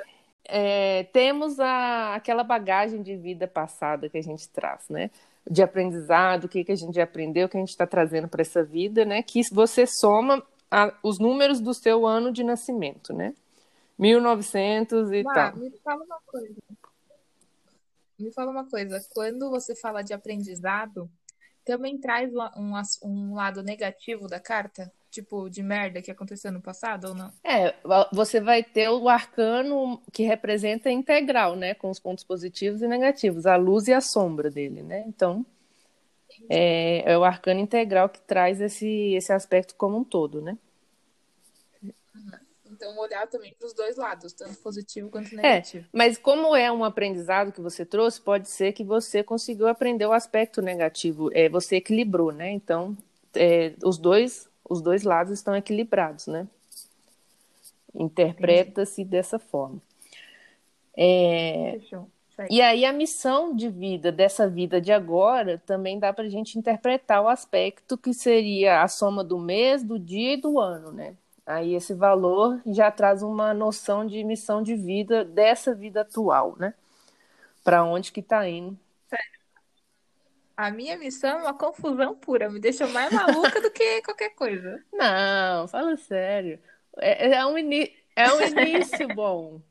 É, 0.45 1.05
temos 1.05 1.59
a, 1.59 2.13
aquela 2.13 2.43
bagagem 2.43 3.01
de 3.01 3.15
vida 3.15 3.47
passada 3.47 4.07
que 4.07 4.19
a 4.19 4.23
gente 4.23 4.47
traz, 4.49 4.87
né? 4.87 5.09
De 5.49 5.61
aprendizado, 5.61 6.45
o 6.45 6.49
que, 6.49 6.63
que 6.63 6.71
a 6.71 6.75
gente 6.75 6.99
aprendeu, 6.99 7.45
o 7.45 7.49
que 7.49 7.57
a 7.57 7.59
gente 7.59 7.69
está 7.69 7.87
trazendo 7.87 8.27
para 8.27 8.41
essa 8.41 8.63
vida, 8.63 9.03
né? 9.05 9.23
Que 9.23 9.41
você 9.51 9.85
soma 9.85 10.43
a, 10.69 10.93
os 11.03 11.19
números 11.19 11.59
do 11.59 11.73
seu 11.73 12.05
ano 12.05 12.31
de 12.31 12.43
nascimento, 12.43 13.13
né? 13.13 13.33
1900 13.97 15.11
e 15.11 15.23
tal. 15.23 15.55
Me 15.57 15.71
fala 15.83 16.03
uma 16.03 16.19
coisa. 16.25 16.55
Me 18.17 18.31
fala 18.31 18.51
uma 18.51 18.65
coisa. 18.65 19.05
Quando 19.13 19.49
você 19.49 19.75
fala 19.75 20.01
de 20.01 20.13
aprendizado, 20.13 21.09
também 21.65 21.99
traz 21.99 22.31
um, 22.55 22.73
um 23.03 23.35
lado 23.35 23.61
negativo 23.63 24.27
da 24.27 24.39
carta? 24.39 24.91
Tipo, 25.11 25.49
de 25.49 25.61
merda 25.61 26.01
que 26.01 26.09
aconteceu 26.09 26.51
no 26.51 26.61
passado 26.61 27.09
ou 27.09 27.13
não? 27.13 27.31
É, 27.43 27.75
você 28.11 28.39
vai 28.39 28.63
ter 28.63 28.89
o 28.89 29.09
arcano 29.09 30.01
que 30.11 30.23
representa 30.23 30.89
integral, 30.89 31.55
né? 31.55 31.73
Com 31.75 31.89
os 31.89 31.99
pontos 31.99 32.23
positivos 32.23 32.81
e 32.81 32.87
negativos, 32.87 33.45
a 33.45 33.57
luz 33.57 33.87
e 33.87 33.93
a 33.93 34.01
sombra 34.01 34.49
dele, 34.49 34.81
né? 34.81 35.03
Então, 35.05 35.45
é, 36.49 37.11
é 37.11 37.17
o 37.17 37.23
arcano 37.23 37.59
integral 37.59 38.09
que 38.09 38.21
traz 38.21 38.61
esse, 38.61 39.13
esse 39.13 39.33
aspecto 39.33 39.75
como 39.75 39.97
um 39.97 40.03
todo, 40.03 40.41
né? 40.41 40.57
Então, 42.65 42.97
olhar 42.97 43.27
também 43.27 43.53
para 43.53 43.67
os 43.67 43.73
dois 43.73 43.95
lados, 43.97 44.33
tanto 44.33 44.57
positivo 44.57 45.09
quanto 45.09 45.33
é, 45.33 45.35
negativo. 45.35 45.85
É, 45.85 45.89
mas 45.91 46.17
como 46.17 46.55
é 46.55 46.71
um 46.71 46.83
aprendizado 46.83 47.51
que 47.51 47.61
você 47.61 47.85
trouxe, 47.85 48.19
pode 48.19 48.49
ser 48.49 48.71
que 48.71 48.83
você 48.83 49.21
conseguiu 49.21 49.67
aprender 49.67 50.05
o 50.05 50.13
aspecto 50.13 50.61
negativo, 50.61 51.29
é, 51.33 51.47
você 51.47 51.75
equilibrou, 51.75 52.31
né? 52.31 52.49
Então, 52.49 52.97
é, 53.35 53.73
os 53.83 53.99
dois 53.99 54.49
os 54.71 54.81
dois 54.81 55.03
lados 55.03 55.33
estão 55.33 55.53
equilibrados, 55.53 56.27
né? 56.27 56.47
Interpreta-se 57.93 59.03
dessa 59.03 59.37
forma. 59.37 59.81
É... 60.95 61.77
E 62.49 62.61
aí 62.61 62.85
a 62.85 62.93
missão 62.93 63.53
de 63.53 63.69
vida 63.69 64.11
dessa 64.11 64.47
vida 64.49 64.79
de 64.79 64.91
agora 64.91 65.61
também 65.65 65.99
dá 65.99 66.13
para 66.13 66.23
a 66.23 66.29
gente 66.29 66.57
interpretar 66.57 67.21
o 67.21 67.27
aspecto 67.27 67.97
que 67.97 68.13
seria 68.13 68.81
a 68.81 68.87
soma 68.87 69.23
do 69.23 69.37
mês, 69.37 69.83
do 69.83 69.99
dia 69.99 70.33
e 70.33 70.41
do 70.41 70.57
ano, 70.57 70.91
né? 70.91 71.15
Aí 71.45 71.75
esse 71.75 71.93
valor 71.93 72.61
já 72.65 72.89
traz 72.89 73.21
uma 73.21 73.53
noção 73.53 74.07
de 74.07 74.23
missão 74.23 74.63
de 74.63 74.75
vida 74.75 75.25
dessa 75.25 75.75
vida 75.75 76.01
atual, 76.01 76.55
né? 76.57 76.73
Para 77.63 77.83
onde 77.83 78.11
que 78.11 78.21
está 78.21 78.47
indo. 78.47 78.79
A 80.55 80.71
minha 80.71 80.97
missão 80.97 81.39
é 81.39 81.41
uma 81.43 81.53
confusão 81.53 82.15
pura, 82.15 82.49
me 82.49 82.59
deixa 82.59 82.87
mais 82.87 83.11
maluca 83.11 83.61
do 83.61 83.71
que 83.71 84.01
qualquer 84.01 84.29
coisa. 84.31 84.83
Não, 84.93 85.67
fala 85.67 85.95
sério. 85.97 86.59
É, 86.97 87.35
é 87.35 87.45
um, 87.45 87.57
é 87.57 88.33
um 88.33 88.41
início 88.41 89.07
bom. 89.15 89.61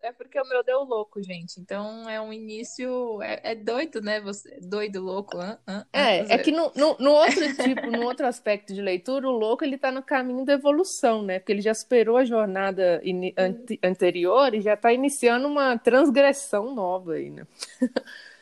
É 0.00 0.12
porque 0.12 0.40
o 0.40 0.48
meu 0.48 0.62
deu 0.62 0.84
louco, 0.84 1.20
gente. 1.20 1.60
Então 1.60 2.08
é 2.08 2.20
um 2.20 2.32
início. 2.32 3.20
É, 3.20 3.52
é 3.52 3.54
doido, 3.54 4.00
né? 4.00 4.20
Você, 4.20 4.58
doido, 4.60 5.02
louco. 5.02 5.36
Hã? 5.36 5.58
Hã? 5.66 5.86
É, 5.92 6.34
é 6.34 6.38
que 6.38 6.52
no, 6.52 6.70
no, 6.76 6.96
no, 6.98 7.10
outro 7.10 7.56
tipo, 7.56 7.90
no 7.90 8.04
outro 8.04 8.24
aspecto 8.24 8.72
de 8.72 8.80
leitura, 8.80 9.28
o 9.28 9.32
louco 9.32 9.64
ele 9.64 9.76
tá 9.76 9.90
no 9.90 10.02
caminho 10.02 10.44
da 10.44 10.52
evolução, 10.52 11.22
né? 11.22 11.40
Porque 11.40 11.52
ele 11.52 11.60
já 11.60 11.74
superou 11.74 12.16
a 12.16 12.24
jornada 12.24 13.00
in, 13.02 13.34
ante, 13.36 13.78
anterior 13.82 14.54
e 14.54 14.60
já 14.60 14.74
está 14.74 14.92
iniciando 14.92 15.48
uma 15.48 15.76
transgressão 15.76 16.74
nova 16.74 17.14
aí, 17.14 17.30
né? 17.30 17.46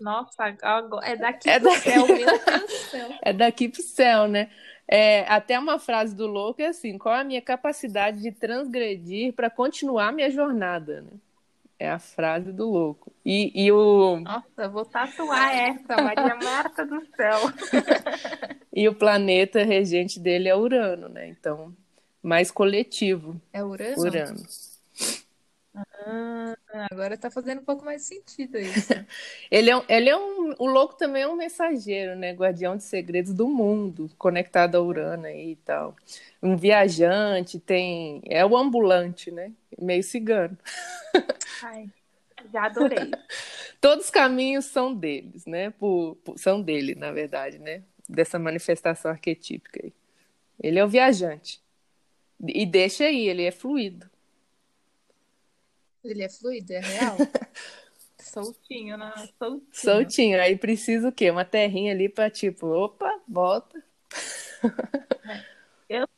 Nossa, 0.00 0.56
é 1.02 1.16
daqui 1.16 1.50
é 1.50 1.58
pro 1.58 1.70
daqui... 1.70 1.90
céu, 1.90 2.06
meu 2.06 2.16
Deus 2.16 2.62
do 2.62 2.68
céu. 2.90 3.08
É 3.22 3.32
daqui 3.32 3.68
pro 3.68 3.82
céu, 3.82 4.28
né? 4.28 4.50
É, 4.86 5.20
até 5.28 5.58
uma 5.58 5.78
frase 5.78 6.14
do 6.14 6.26
louco 6.26 6.62
é 6.62 6.66
assim: 6.66 6.96
qual 6.96 7.14
a 7.14 7.24
minha 7.24 7.42
capacidade 7.42 8.22
de 8.22 8.32
transgredir 8.32 9.34
para 9.34 9.50
continuar 9.50 10.12
minha 10.12 10.30
jornada? 10.30 11.02
Né? 11.02 11.10
É 11.78 11.90
a 11.90 11.98
frase 11.98 12.52
do 12.52 12.68
louco. 12.68 13.12
E, 13.24 13.52
e 13.54 13.70
o. 13.70 14.18
Nossa, 14.20 14.68
vou 14.68 14.84
tatuar 14.84 15.54
essa, 15.54 16.02
Maria 16.02 16.34
Marta 16.36 16.86
do 16.86 17.04
céu. 17.14 17.38
e 18.74 18.88
o 18.88 18.94
planeta 18.94 19.62
regente 19.62 20.18
dele 20.18 20.48
é 20.48 20.56
Urano, 20.56 21.08
né? 21.08 21.28
Então, 21.28 21.72
mais 22.22 22.50
coletivo. 22.50 23.40
É 23.52 23.62
Urano? 23.62 24.00
Urano. 24.00 24.42
Ah, 26.06 26.56
agora 26.90 27.16
tá 27.16 27.30
fazendo 27.30 27.60
um 27.60 27.64
pouco 27.64 27.84
mais 27.84 28.02
sentido 28.02 28.58
isso. 28.58 28.88
ele 29.50 29.70
é, 29.70 29.76
um, 29.76 29.82
ele 29.88 30.08
é 30.08 30.16
um. 30.16 30.54
O 30.58 30.66
louco 30.66 30.96
também 30.96 31.22
é 31.22 31.28
um 31.28 31.36
mensageiro, 31.36 32.16
né? 32.16 32.32
Guardião 32.32 32.76
de 32.76 32.82
segredos 32.84 33.32
do 33.32 33.48
mundo, 33.48 34.10
conectado 34.18 34.76
a 34.76 34.80
Urano 34.82 35.26
aí 35.26 35.52
e 35.52 35.56
tal. 35.56 35.96
Um 36.42 36.56
viajante, 36.56 37.58
tem. 37.58 38.22
É 38.26 38.44
o 38.44 38.56
ambulante, 38.56 39.30
né? 39.30 39.52
Meio 39.78 40.02
cigano. 40.02 40.56
Ai, 41.62 41.88
já 42.52 42.64
adorei. 42.64 43.10
Todos 43.80 44.06
os 44.06 44.10
caminhos 44.10 44.64
são 44.64 44.94
deles, 44.94 45.46
né? 45.46 45.70
Por, 45.70 46.16
por, 46.16 46.38
são 46.38 46.60
dele, 46.60 46.94
na 46.94 47.12
verdade, 47.12 47.58
né? 47.58 47.82
Dessa 48.08 48.38
manifestação 48.38 49.10
arquetípica 49.10 49.80
aí. 49.84 49.92
Ele 50.60 50.78
é 50.78 50.84
o 50.84 50.88
viajante. 50.88 51.60
E 52.40 52.64
deixa 52.66 53.04
aí, 53.04 53.28
ele 53.28 53.44
é 53.44 53.50
fluido. 53.50 54.08
Ele 56.10 56.22
é 56.22 56.28
fluido, 56.28 56.72
é 56.72 56.80
real? 56.80 57.16
Soltinho, 58.18 58.96
né? 58.96 59.12
Soltinho. 59.38 59.66
Soltinho. 59.72 60.40
Aí 60.40 60.56
precisa 60.56 61.08
o 61.08 61.12
quê? 61.12 61.30
Uma 61.30 61.44
terrinha 61.44 61.92
ali 61.92 62.08
pra 62.08 62.30
tipo, 62.30 62.66
opa, 62.66 63.20
volta. 63.26 63.82
É. 65.88 65.98
Eu 66.00 66.08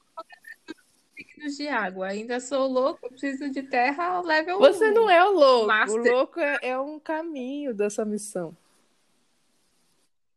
signos 1.40 1.56
de 1.56 1.68
água. 1.68 2.08
Ainda 2.08 2.40
sou 2.40 2.66
louco, 2.66 3.08
preciso 3.08 3.50
de 3.50 3.62
terra 3.62 4.20
level 4.20 4.58
Você 4.58 4.90
1. 4.90 4.94
não 4.94 5.08
é 5.10 5.24
o 5.24 5.32
louco. 5.32 5.66
Master. 5.66 6.00
O 6.00 6.04
louco 6.04 6.40
é, 6.40 6.58
é, 6.62 6.78
um 6.78 6.98
caminho 6.98 7.74
dessa 7.74 8.04
missão. 8.04 8.56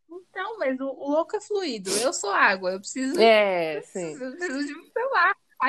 Então, 0.10 0.58
mas 0.60 0.80
o, 0.80 0.86
o, 0.86 1.12
louco 1.12 1.36
é 1.36 1.42
fluido. 1.42 1.90
Eu 1.98 2.14
sou 2.14 2.32
água. 2.32 2.72
Eu 2.72 2.80
preciso. 2.80 3.20
É, 3.20 3.78
eu 3.78 3.84
sim. 3.84 4.18
Preciso, 4.18 4.24
eu 4.24 4.32
preciso 4.38 4.68
de 4.68 4.76
um 4.76 4.90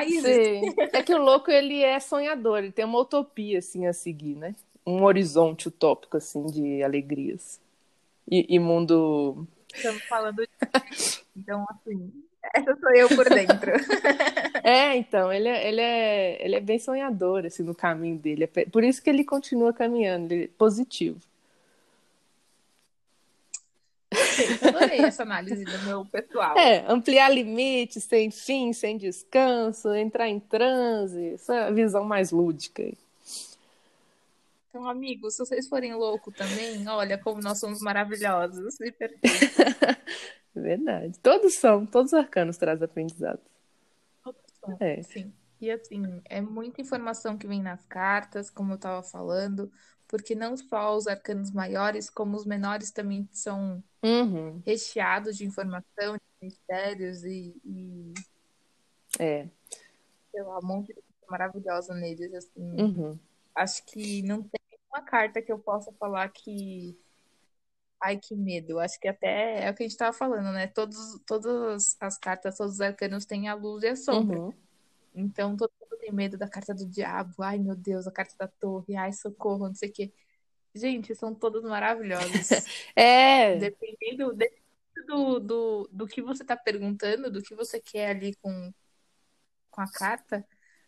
Sim. 0.03 0.73
É 0.93 1.03
que 1.03 1.13
o 1.13 1.21
louco 1.21 1.51
ele 1.51 1.81
é 1.81 1.99
sonhador, 1.99 2.59
ele 2.59 2.71
tem 2.71 2.85
uma 2.85 2.99
utopia 2.99 3.59
assim 3.59 3.87
a 3.87 3.93
seguir, 3.93 4.35
né? 4.35 4.55
Um 4.85 5.03
horizonte 5.03 5.67
utópico 5.67 6.17
assim 6.17 6.45
de 6.47 6.83
alegrias. 6.83 7.59
E, 8.29 8.55
e 8.55 8.59
mundo. 8.59 9.47
Estamos 9.73 10.03
falando 10.03 10.37
de... 10.37 10.49
Então, 11.37 11.65
assim, 11.69 12.13
essa 12.53 12.75
sou 12.77 12.95
eu 12.95 13.09
por 13.09 13.29
dentro. 13.29 13.71
É, 14.63 14.97
então, 14.97 15.31
ele 15.31 15.47
é, 15.47 15.67
ele 15.67 15.81
é, 15.81 16.43
ele 16.43 16.55
é 16.55 16.59
bem 16.59 16.79
sonhador, 16.79 17.45
assim, 17.45 17.61
no 17.61 17.75
caminho 17.75 18.17
dele. 18.17 18.49
É 18.55 18.65
por 18.65 18.83
isso 18.83 18.99
que 18.99 19.11
ele 19.11 19.23
continua 19.23 19.71
caminhando, 19.71 20.31
ele 20.31 20.45
é 20.45 20.49
positivo. 20.57 21.19
Adorei 24.61 24.99
essa 24.99 25.23
análise 25.23 25.63
do 25.63 25.79
meu 25.83 26.05
pessoal. 26.05 26.57
É, 26.57 26.85
ampliar 26.87 27.29
limites, 27.29 28.03
sem 28.03 28.31
fim, 28.31 28.73
sem 28.73 28.97
descanso, 28.97 29.93
entrar 29.93 30.27
em 30.27 30.39
transe, 30.39 31.33
essa 31.33 31.71
visão 31.71 32.03
mais 32.03 32.31
lúdica. 32.31 32.83
Então, 34.69 34.89
amigos, 34.89 35.35
se 35.35 35.39
vocês 35.39 35.67
forem 35.67 35.93
loucos 35.93 36.35
também, 36.35 36.87
olha 36.89 37.17
como 37.17 37.41
nós 37.41 37.59
somos 37.59 37.79
maravilhosos 37.81 38.77
e 38.81 38.93
Verdade. 40.53 41.17
Todos 41.19 41.55
são, 41.55 41.85
todos 41.85 42.13
os 42.13 42.19
arcanos 42.19 42.57
trazem 42.57 42.85
aprendizado. 42.85 43.39
Todos 44.23 44.41
são, 44.59 44.77
é. 44.79 45.01
sim. 45.03 45.31
E 45.59 45.71
assim, 45.71 46.21
é 46.25 46.41
muita 46.41 46.81
informação 46.81 47.37
que 47.37 47.47
vem 47.47 47.61
nas 47.61 47.85
cartas, 47.85 48.49
como 48.49 48.73
eu 48.73 48.75
estava 48.75 49.01
falando 49.01 49.71
porque 50.07 50.35
não 50.35 50.55
só 50.55 50.95
os 50.95 51.07
arcanos 51.07 51.51
maiores, 51.51 52.09
como 52.09 52.37
os 52.37 52.45
menores 52.45 52.91
também 52.91 53.27
são 53.31 53.83
uhum. 54.03 54.61
recheados 54.65 55.35
de 55.35 55.45
informação, 55.45 56.15
de 56.15 56.21
mistérios 56.41 57.23
e, 57.23 57.55
e... 57.65 58.13
É. 59.19 59.49
sei 60.31 60.43
lá, 60.43 60.59
um 60.59 60.65
monte 60.65 60.87
de 60.87 60.93
coisa 60.93 61.07
maravilhosa 61.29 61.93
neles, 61.95 62.33
assim. 62.33 62.81
Uhum. 62.81 63.19
Acho 63.55 63.83
que 63.85 64.21
não 64.23 64.43
tem 64.43 64.61
uma 64.89 65.01
carta 65.01 65.41
que 65.41 65.51
eu 65.51 65.59
possa 65.59 65.91
falar 65.93 66.29
que 66.29 66.97
Ai, 68.01 68.17
que 68.17 68.35
medo. 68.35 68.77
Acho 68.77 68.99
que 68.99 69.07
até 69.07 69.65
é 69.65 69.71
o 69.71 69.73
que 69.73 69.81
a 69.81 69.85
gente 69.85 69.93
estava 69.93 70.15
falando, 70.15 70.51
né? 70.51 70.67
Todos, 70.67 71.19
todas 71.25 71.97
as 71.99 72.17
cartas, 72.17 72.57
todos 72.57 72.75
os 72.75 72.81
arcanos 72.81 73.25
têm 73.25 73.47
a 73.47 73.55
luz 73.55 73.83
e 73.83 73.87
a 73.87 73.95
sombra. 73.95 74.39
Uhum. 74.39 74.53
Então, 75.15 75.55
todo 75.55 75.71
mundo 75.81 75.97
tem 75.99 76.11
medo 76.11 76.37
da 76.37 76.47
carta 76.47 76.73
do 76.73 76.85
diabo. 76.85 77.41
Ai, 77.41 77.57
meu 77.57 77.75
Deus, 77.75 78.05
a 78.07 78.11
carta 78.11 78.35
da 78.37 78.47
torre. 78.47 78.95
Ai, 78.95 79.13
socorro, 79.13 79.67
não 79.67 79.75
sei 79.75 79.89
o 79.89 79.93
quê. 79.93 80.13
Gente, 80.73 81.15
são 81.15 81.33
todas 81.33 81.63
maravilhosas. 81.63 82.49
é. 82.95 83.55
Dependendo, 83.57 84.33
dependendo 84.33 84.65
do, 85.07 85.39
do, 85.39 85.89
do 85.91 86.07
que 86.07 86.21
você 86.21 86.43
está 86.43 86.57
perguntando, 86.57 87.31
do 87.31 87.41
que 87.41 87.55
você 87.55 87.79
quer 87.79 88.09
ali 88.09 88.35
com, 88.35 88.73
com 89.71 89.81
a 89.81 89.91
carta, 89.91 90.45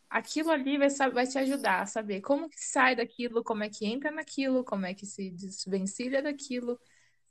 aquilo 0.10 0.52
ali 0.52 0.78
vai, 0.78 0.90
vai 1.12 1.26
te 1.28 1.38
ajudar 1.38 1.82
a 1.82 1.86
saber 1.86 2.22
como 2.22 2.50
que 2.50 2.60
sai 2.60 2.96
daquilo, 2.96 3.44
como 3.44 3.64
é 3.64 3.70
que 3.70 3.86
entra 3.86 4.12
naquilo, 4.12 4.64
como 4.64 4.86
é 4.86 4.94
que 4.94 5.06
se 5.06 5.32
desvencilha 5.32 6.22
daquilo. 6.22 6.80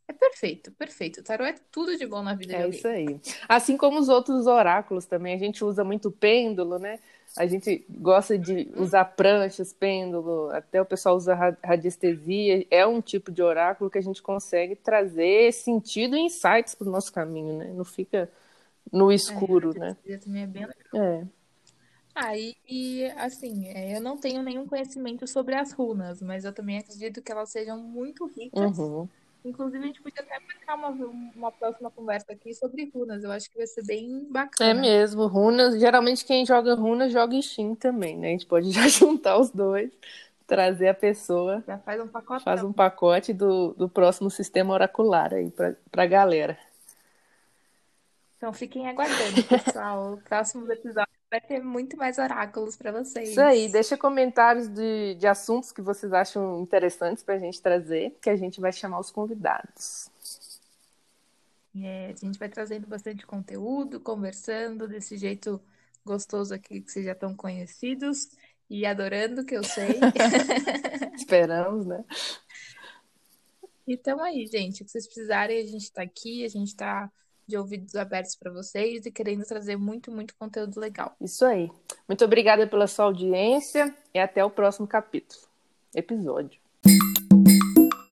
É 0.08 0.12
perfeito, 0.12 0.70
perfeito. 0.72 1.20
O 1.20 1.22
tarot 1.22 1.50
é 1.50 1.54
tudo 1.70 1.96
de 1.96 2.06
bom 2.06 2.22
na 2.22 2.34
vida 2.34 2.52
é 2.52 2.58
de 2.58 2.62
alguém. 2.62 2.76
É 2.76 2.78
isso 2.78 2.88
aí. 2.88 3.20
Assim 3.48 3.76
como 3.76 3.98
os 3.98 4.08
outros 4.08 4.46
oráculos 4.46 5.04
também, 5.04 5.34
a 5.34 5.38
gente 5.38 5.64
usa 5.64 5.82
muito 5.82 6.10
pêndulo, 6.10 6.78
né? 6.78 7.00
A 7.36 7.44
gente 7.46 7.84
gosta 7.90 8.38
de 8.38 8.70
usar 8.76 9.04
pranchas, 9.04 9.72
pêndulo, 9.72 10.48
até 10.50 10.80
o 10.80 10.86
pessoal 10.86 11.16
usa 11.16 11.34
radiestesia. 11.62 12.64
É 12.70 12.86
um 12.86 13.00
tipo 13.00 13.32
de 13.32 13.42
oráculo 13.42 13.90
que 13.90 13.98
a 13.98 14.02
gente 14.02 14.22
consegue 14.22 14.76
trazer 14.76 15.52
sentido 15.52 16.16
e 16.16 16.20
insights 16.20 16.74
para 16.74 16.88
o 16.88 16.90
nosso 16.90 17.12
caminho, 17.12 17.58
né? 17.58 17.72
Não 17.74 17.84
fica 17.84 18.30
no 18.92 19.12
escuro, 19.12 19.72
é, 19.76 19.80
né? 19.80 19.96
também 20.18 20.42
é 20.44 20.46
bem 20.46 20.66
legal. 20.66 21.04
É. 21.04 21.26
Aí, 22.14 22.54
ah, 22.56 22.62
e, 22.66 23.04
assim, 23.16 23.68
é, 23.68 23.94
eu 23.94 24.00
não 24.00 24.16
tenho 24.16 24.42
nenhum 24.42 24.66
conhecimento 24.66 25.26
sobre 25.26 25.54
as 25.54 25.72
runas, 25.72 26.22
mas 26.22 26.44
eu 26.46 26.52
também 26.52 26.78
acredito 26.78 27.20
que 27.20 27.30
elas 27.30 27.50
sejam 27.50 27.76
muito 27.76 28.24
ricas. 28.24 28.78
Uhum 28.78 29.06
Inclusive, 29.44 29.82
a 29.82 29.86
gente 29.86 30.02
podia 30.02 30.22
até 30.22 30.38
marcar 30.40 30.74
uma, 30.74 30.88
uma 31.36 31.52
próxima 31.52 31.90
conversa 31.90 32.32
aqui 32.32 32.52
sobre 32.54 32.90
runas. 32.92 33.22
Eu 33.22 33.30
acho 33.30 33.50
que 33.50 33.56
vai 33.56 33.66
ser 33.66 33.84
bem 33.84 34.26
bacana. 34.30 34.70
É 34.70 34.74
mesmo, 34.74 35.26
runas. 35.26 35.78
Geralmente 35.78 36.24
quem 36.24 36.44
joga 36.44 36.74
runas 36.74 37.12
joga 37.12 37.40
Steam 37.40 37.74
também, 37.74 38.16
né? 38.16 38.28
A 38.28 38.30
gente 38.32 38.46
pode 38.46 38.70
já 38.72 38.88
juntar 38.88 39.38
os 39.38 39.50
dois, 39.50 39.90
trazer 40.46 40.88
a 40.88 40.94
pessoa. 40.94 41.62
Já 41.66 41.78
faz 41.78 42.00
um 42.00 42.08
pacote. 42.08 42.44
Faz 42.44 42.62
um 42.62 42.72
pacote 42.72 43.32
do, 43.32 43.74
do 43.74 43.88
próximo 43.88 44.30
sistema 44.30 44.74
oracular 44.74 45.32
aí 45.32 45.50
pra, 45.50 45.74
pra 45.90 46.06
galera. 46.06 46.58
Então 48.36 48.52
fiquem 48.52 48.88
aguardando, 48.88 49.42
pessoal. 49.48 50.20
Próximos 50.28 50.68
episódios 50.68 51.15
vai 51.30 51.40
ter 51.40 51.62
muito 51.62 51.96
mais 51.96 52.18
oráculos 52.18 52.76
para 52.76 52.92
vocês. 52.92 53.30
Isso 53.30 53.40
aí, 53.40 53.68
deixa 53.68 53.96
comentários 53.96 54.68
de, 54.68 55.14
de 55.14 55.26
assuntos 55.26 55.72
que 55.72 55.82
vocês 55.82 56.12
acham 56.12 56.60
interessantes 56.60 57.22
para 57.22 57.34
a 57.34 57.38
gente 57.38 57.60
trazer, 57.60 58.16
que 58.22 58.30
a 58.30 58.36
gente 58.36 58.60
vai 58.60 58.72
chamar 58.72 59.00
os 59.00 59.10
convidados. 59.10 60.10
É, 61.78 62.06
a 62.10 62.26
gente 62.26 62.38
vai 62.38 62.48
trazendo 62.48 62.86
bastante 62.86 63.26
conteúdo, 63.26 64.00
conversando 64.00 64.88
desse 64.88 65.18
jeito 65.18 65.60
gostoso 66.04 66.54
aqui 66.54 66.80
que 66.80 66.90
vocês 66.90 67.04
já 67.04 67.12
estão 67.12 67.34
conhecidos 67.34 68.30
e 68.70 68.86
adorando, 68.86 69.44
que 69.44 69.56
eu 69.56 69.62
sei. 69.62 69.98
Esperamos, 71.14 71.86
né? 71.86 72.04
Então 73.86 74.22
aí, 74.22 74.46
gente, 74.46 74.82
o 74.82 74.84
que 74.84 74.90
vocês 74.90 75.06
precisarem, 75.06 75.60
a 75.60 75.66
gente 75.66 75.82
está 75.82 76.02
aqui, 76.02 76.44
a 76.44 76.48
gente 76.48 76.68
está 76.68 77.10
de 77.46 77.56
ouvidos 77.56 77.94
abertos 77.94 78.36
para 78.36 78.50
vocês 78.50 79.06
e 79.06 79.10
querendo 79.10 79.44
trazer 79.44 79.76
muito, 79.76 80.10
muito 80.10 80.34
conteúdo 80.36 80.78
legal. 80.80 81.14
Isso 81.20 81.44
aí. 81.44 81.70
Muito 82.08 82.24
obrigada 82.24 82.66
pela 82.66 82.86
sua 82.86 83.06
audiência 83.06 83.94
e 84.12 84.18
até 84.18 84.44
o 84.44 84.50
próximo 84.50 84.86
capítulo, 84.86 85.40
episódio. 85.94 86.65